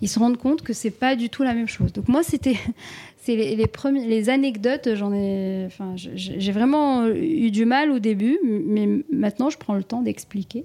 [0.00, 1.92] ils se rendent compte que c'est pas du tout la même chose.
[1.92, 2.56] Donc moi, c'était,
[3.16, 7.98] c'est les, les, premiers, les anecdotes, j'en ai, enfin, j'ai vraiment eu du mal au
[7.98, 10.64] début, mais maintenant, je prends le temps d'expliquer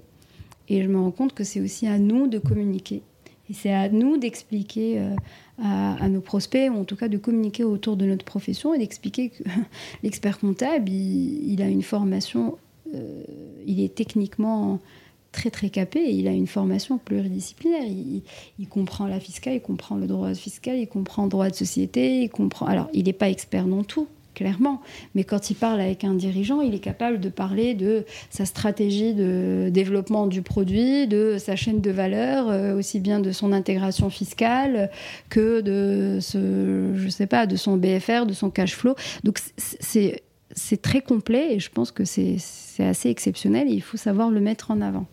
[0.68, 3.02] et je me rends compte que c'est aussi à nous de communiquer.
[3.50, 5.14] Et c'est à nous d'expliquer euh,
[5.62, 9.30] à, nos prospects, ou en tout cas de communiquer autour de notre profession et d'expliquer
[9.30, 9.42] que
[10.02, 12.56] l'expert comptable, il, a une formation,
[12.94, 13.22] euh,
[13.66, 14.80] il est techniquement
[15.34, 17.84] très très capé il a une formation pluridisciplinaire.
[18.58, 22.22] Il, comprend la fiscale, il comprend le droit fiscal, il comprend le droit de société,
[22.22, 22.66] il comprend.
[22.66, 24.80] Alors, il n'est pas expert dans tout, clairement,
[25.14, 29.14] mais quand il parle avec un dirigeant, il est capable de parler de sa stratégie
[29.14, 34.10] de développement du produit, de sa chaîne de valeur, euh, aussi bien de son intégration
[34.10, 34.90] fiscale
[35.28, 38.94] que de ce, je sais pas, de son BFR, de son cash flow.
[39.24, 42.38] Donc c'est très complet et je pense que c'est
[42.78, 45.06] assez exceptionnel et il faut savoir le mettre en avant.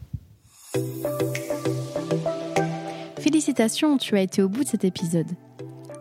[3.20, 5.28] Félicitations, tu as été au bout de cet épisode.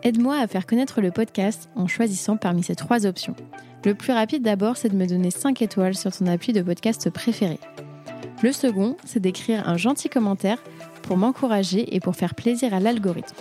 [0.03, 3.35] Aide-moi à faire connaître le podcast en choisissant parmi ces trois options.
[3.83, 7.09] Le plus rapide d'abord, c'est de me donner 5 étoiles sur ton appui de podcast
[7.09, 7.59] préféré.
[8.43, 10.63] Le second, c'est d'écrire un gentil commentaire
[11.03, 13.35] pour m'encourager et pour faire plaisir à l'algorithme.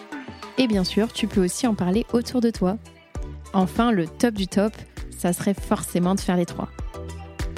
[0.59, 2.77] Et bien sûr, tu peux aussi en parler autour de toi.
[3.53, 4.73] Enfin, le top du top,
[5.17, 6.69] ça serait forcément de faire les trois.